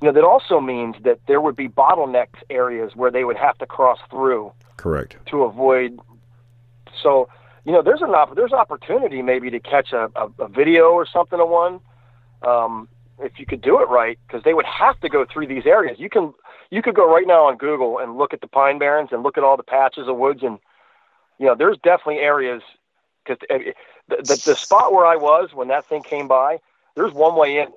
[0.00, 3.58] you know that also means that there would be bottlenecked areas where they would have
[3.58, 5.16] to cross through Correct.
[5.26, 5.98] to avoid.
[7.02, 7.28] So
[7.64, 11.06] you know, there's an op- there's opportunity maybe to catch a, a, a video or
[11.06, 11.80] something of one,
[12.42, 12.88] um,
[13.18, 15.98] if you could do it right, because they would have to go through these areas.
[15.98, 16.32] You can
[16.70, 19.36] you could go right now on Google and look at the Pine Barrens and look
[19.36, 20.58] at all the patches of woods, and
[21.38, 22.62] you know, there's definitely areas
[23.24, 23.38] because
[24.08, 26.60] the, the the spot where I was when that thing came by,
[27.00, 27.68] there's one way in.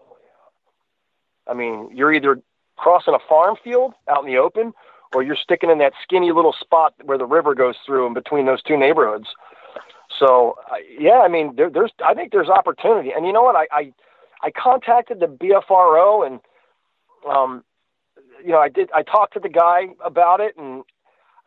[1.48, 2.41] I mean, you're either
[2.76, 4.74] crossing a farm field out in the open,
[5.14, 8.45] or you're sticking in that skinny little spot where the river goes through in between
[8.45, 9.28] those two neighborhoods.
[10.20, 13.56] So uh, yeah, I mean, there, there's I think there's opportunity, and you know what?
[13.56, 13.94] I I,
[14.41, 16.40] I contacted the BFRO and
[17.30, 17.64] um,
[18.44, 20.84] you know, I did I talked to the guy about it, and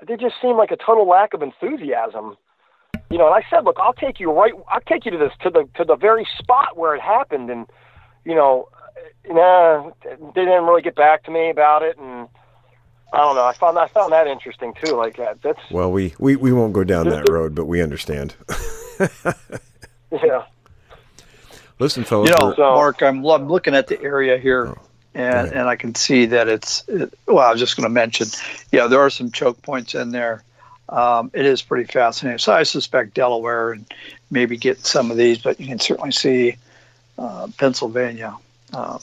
[0.07, 2.37] there just seemed like a total lack of enthusiasm.
[3.11, 4.53] You know, and I said, look, I'll take you right.
[4.69, 7.67] I'll take you to this to the to the very spot where it happened, and
[8.25, 8.69] you know,
[9.29, 12.29] nah, they didn't really get back to me about it, and
[13.13, 13.45] I don't know.
[13.45, 14.97] I found I found that interesting too.
[14.97, 15.41] Like that.
[15.43, 18.35] That's Well, we, we, we won't go down that road, but we understand.
[20.11, 20.45] yeah.
[21.79, 24.79] Listen, fellas, You know, we're- So- Mark, I'm, I'm looking at the area here, oh,
[25.15, 26.83] and and I can see that it's.
[26.89, 28.27] It, well, I was just going to mention,
[28.73, 30.43] yeah, there are some choke points in there.
[30.89, 32.39] Um, it is pretty fascinating.
[32.39, 33.87] So I suspect Delaware and
[34.31, 36.57] maybe get some of these, but you can certainly see
[37.19, 38.37] uh, Pennsylvania.
[38.73, 39.01] Um,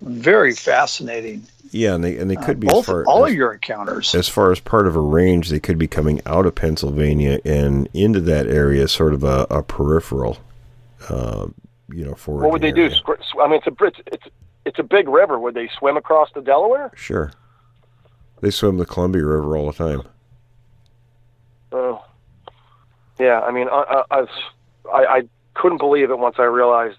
[0.00, 1.44] very fascinating.
[1.70, 3.52] yeah, and they and they could be Uh, as both far all as, of your
[3.52, 4.14] encounters.
[4.14, 5.50] as far as part of a range.
[5.50, 9.62] They could be coming out of Pennsylvania and into that area, sort of a, a
[9.62, 10.38] peripheral.
[11.08, 11.48] Uh,
[11.92, 12.90] you know, for What would they do?
[13.40, 14.24] I mean, it's a it's it's
[14.64, 15.38] it's a big river.
[15.38, 16.90] Would they swim across the Delaware?
[16.94, 17.30] Sure.
[18.40, 20.02] They swim the Columbia River all the time.
[21.72, 22.04] Oh,
[23.18, 23.40] yeah.
[23.40, 24.20] I mean, I, I,
[24.92, 25.22] I, I,
[25.54, 26.96] couldn't believe it once I realized,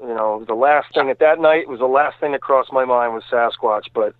[0.00, 2.84] you know, the last thing at that night was the last thing that crossed my
[2.84, 3.84] mind was Sasquatch.
[3.94, 4.14] But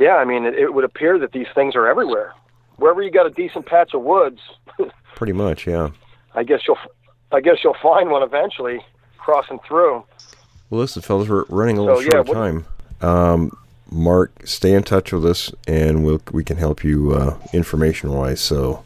[0.00, 2.32] yeah, I mean, it, it would appear that these things are everywhere.
[2.76, 4.40] Wherever you got a decent patch of woods,
[5.14, 5.90] Pretty much, yeah.
[6.34, 6.78] I guess you'll,
[7.30, 8.80] I guess you'll find one eventually
[9.18, 10.02] crossing through.
[10.70, 12.66] Well, listen, fellas, we're running a little So, short of what- time.
[13.00, 13.56] Um,
[13.90, 18.40] Mark, stay in touch with us, and we'll we can help you uh, information wise.
[18.40, 18.84] So,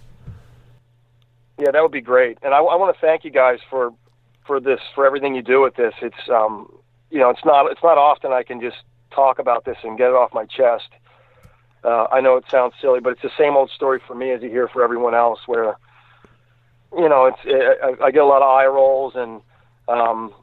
[1.58, 2.38] Yeah, that would be great.
[2.42, 3.92] And I, I want to thank you guys for
[4.46, 5.94] for this, for everything you do with this.
[6.02, 6.72] It's um,
[7.10, 8.78] you know, it's not it's not often I can just
[9.10, 10.88] talk about this and get it off my chest.
[11.84, 14.42] Uh, I know it sounds silly, but it's the same old story for me as
[14.42, 15.40] you hear for everyone else.
[15.46, 15.76] Where
[16.96, 19.40] you know, it's I, I get a lot of eye rolls and
[19.88, 20.34] um,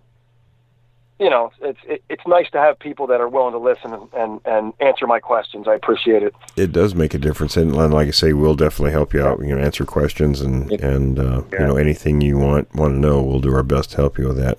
[1.19, 4.13] you know, it's it, it's nice to have people that are willing to listen and,
[4.13, 5.67] and, and answer my questions.
[5.67, 6.35] I appreciate it.
[6.57, 9.39] it does make a difference, and and like I say, we'll definitely help you out.
[9.39, 13.21] You know, answer questions and and uh, you know anything you want want to know.
[13.21, 14.57] We'll do our best to help you with that.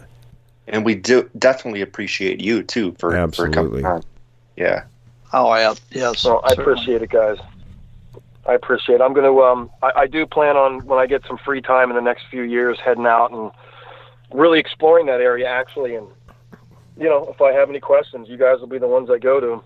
[0.69, 3.83] And we do definitely appreciate you too for, for Absolutely.
[3.83, 4.03] coming on.
[4.57, 4.85] Yeah.
[5.33, 6.21] Oh, I, yes.
[6.21, 6.73] So I certainly.
[6.73, 7.39] appreciate it, guys.
[8.47, 9.01] I appreciate it.
[9.01, 11.91] I'm going to, um, I, I do plan on when I get some free time
[11.91, 13.51] in the next few years heading out and
[14.33, 15.95] really exploring that area actually.
[15.95, 16.09] And,
[16.97, 19.41] you know, if I have any questions, you guys will be the ones I go
[19.41, 19.63] to.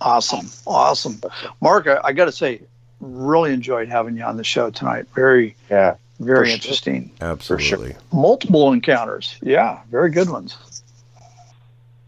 [0.00, 0.48] Awesome.
[0.66, 1.20] Awesome.
[1.60, 2.60] Mark, I, I got to say,
[3.00, 5.06] really enjoyed having you on the show tonight.
[5.14, 5.96] Very, Yeah.
[6.20, 6.54] very For sure.
[6.54, 7.10] interesting.
[7.20, 7.96] Absolutely.
[8.12, 9.36] Multiple encounters.
[9.42, 10.56] Yeah, very good ones.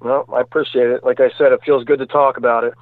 [0.00, 1.04] Well, I appreciate it.
[1.04, 2.74] Like I said, it feels good to talk about it.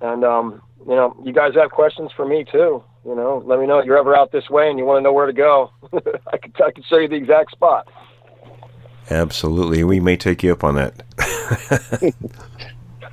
[0.00, 2.82] And, um, you know, you guys have questions for me too.
[3.04, 5.02] You know, let me know if you're ever out this way and you want to
[5.02, 5.72] know where to go.
[6.32, 7.88] I can, I can show you the exact spot.
[9.10, 9.84] Absolutely.
[9.84, 11.02] We may take you up on that.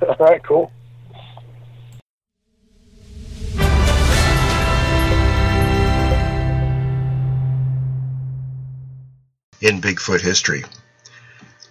[0.02, 0.70] All right, cool.
[9.62, 10.64] In Bigfoot history,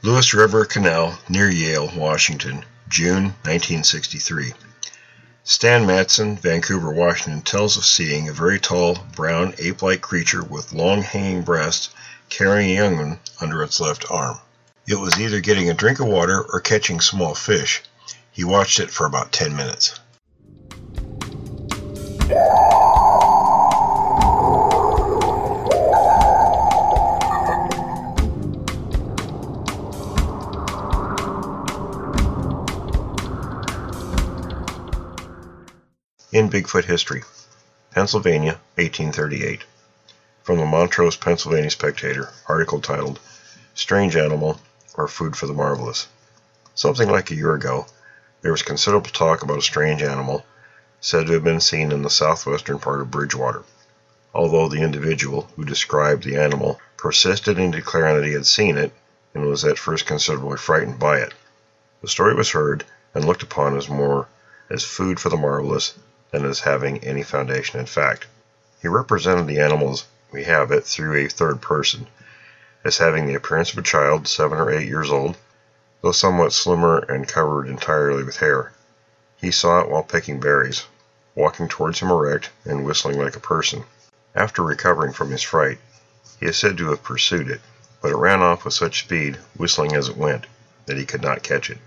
[0.02, 4.54] Lewis River Canal near Yale, Washington, June 1963.
[5.44, 10.74] Stan Matson, Vancouver, Washington, tells of seeing a very tall, brown, ape like creature with
[10.74, 11.90] long hanging breasts
[12.36, 14.38] carrying a young one under its left arm.
[14.86, 17.82] It was either getting a drink of water or catching small fish.
[18.30, 19.98] He watched it for about 10 minutes.
[36.34, 37.24] In Bigfoot History,
[37.92, 39.64] Pennsylvania, 1838.
[40.46, 43.20] From the Montrose, Pennsylvania Spectator, article titled
[43.74, 44.62] Strange Animal
[44.94, 46.06] or Food for the Marvelous.
[46.76, 47.88] Something like a year ago,
[48.44, 50.46] there was considerable talk about a strange animal
[51.02, 53.64] said to have been seen in the southwestern part of Bridgewater.
[54.36, 58.94] Although the individual who described the animal persisted in declaring that he had seen it
[59.34, 61.34] and was at first considerably frightened by it.
[62.04, 62.86] The story was heard
[63.16, 64.28] and looked upon as more
[64.70, 65.96] as food for the marvelous
[66.30, 68.28] than as having any foundation in fact.
[68.80, 70.06] He represented the animals
[70.36, 72.06] we have it through a third person,
[72.84, 75.38] as having the appearance of a child seven or eight years old,
[76.02, 78.74] though somewhat slimmer and covered entirely with hair.
[79.38, 80.84] He saw it while picking berries,
[81.36, 83.86] walking towards him erect and whistling like a person.
[84.36, 85.80] After recovering from his fright,
[86.42, 87.62] he is said to have pursued it,
[88.02, 90.48] but it ran off with such speed, whistling as it went,
[90.86, 91.78] that he could not catch it.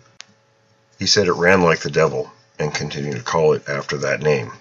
[0.98, 4.52] He said it ran like the devil, and continued to call it after that name.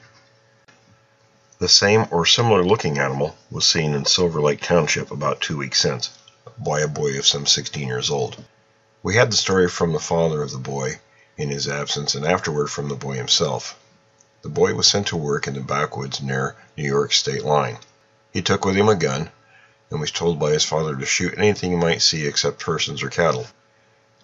[1.59, 5.81] The same or similar looking animal was seen in Silver Lake Township about two weeks
[5.81, 6.11] since,
[6.55, 8.45] by a boy of some 16 years old.
[9.01, 10.99] We had the story from the father of the boy
[11.35, 13.75] in his absence and afterward from the boy himself.
[14.43, 17.79] The boy was sent to work in the backwoods near New York state line.
[18.31, 19.31] He took with him a gun
[19.89, 23.09] and was told by his father to shoot anything he might see except persons or
[23.09, 23.47] cattle.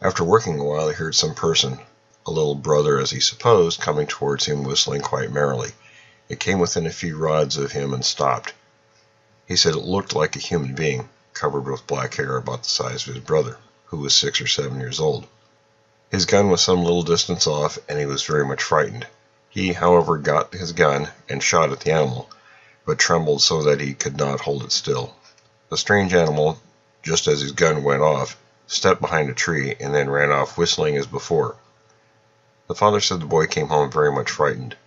[0.04, 1.80] After working a while he heard some person,
[2.28, 5.72] a little brother as he supposed, coming towards him whistling quite merrily.
[6.30, 8.54] It came within a few rods of him and stopped.
[9.46, 13.06] He said it looked like a human being, covered with black hair about the size
[13.06, 15.28] of his brother, who was six or seven years old.
[16.12, 19.06] His gun was some little distance off, and he was very much frightened.
[19.50, 22.30] He, however, got his gun and shot at the animal,
[22.86, 25.16] but trembled so that he could not hold it still.
[25.70, 26.58] The strange animal,
[27.02, 30.96] just as his gun went off, stepped behind a tree and then ran off whistling
[30.96, 31.58] as before.
[32.70, 34.78] The father said the boy came home very much frightened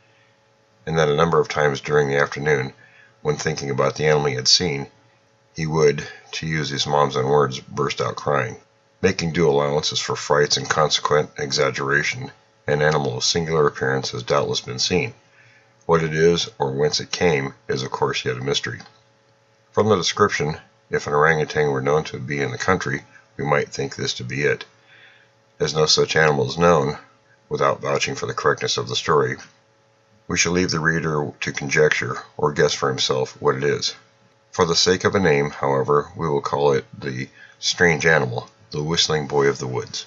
[0.86, 2.72] and that a number of times during the afternoon,
[3.20, 4.86] when thinking about the animal he had seen,
[5.54, 8.56] he would, to use his mom's own words, burst out crying.
[9.02, 12.30] Making due allowances for frights and consequent exaggeration,
[12.66, 15.14] an animal of singular appearance has doubtless been seen.
[15.86, 18.80] What it is, or whence it came, is of course yet a mystery.
[19.72, 20.58] From the description,
[20.90, 23.04] if an orangutan were known to be in the country,
[23.36, 24.64] we might think this to be it.
[25.58, 26.98] As no such animal is known,
[27.48, 29.36] without vouching for the correctness of the story,
[30.28, 33.94] we shall leave the reader to conjecture, or guess for himself, what it is.
[34.50, 37.28] For the sake of a name, however, we will call it the
[37.58, 40.06] strange animal, the whistling boy of the woods.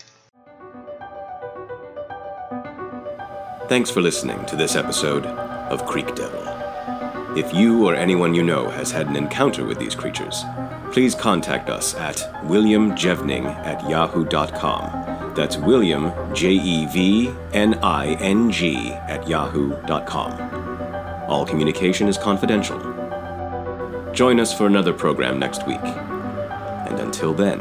[3.70, 6.42] Thanks for listening to this episode of Creek Devil.
[7.38, 10.44] If you or anyone you know has had an encounter with these creatures,
[10.92, 14.99] please contact us at williamjevning at yahoo.com
[15.36, 20.32] that's William, J E V N I N G, at yahoo.com.
[21.30, 22.80] All communication is confidential.
[24.14, 25.84] Join us for another program next week.
[25.84, 27.60] And until then,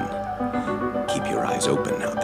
[1.09, 2.18] keep your eyes open.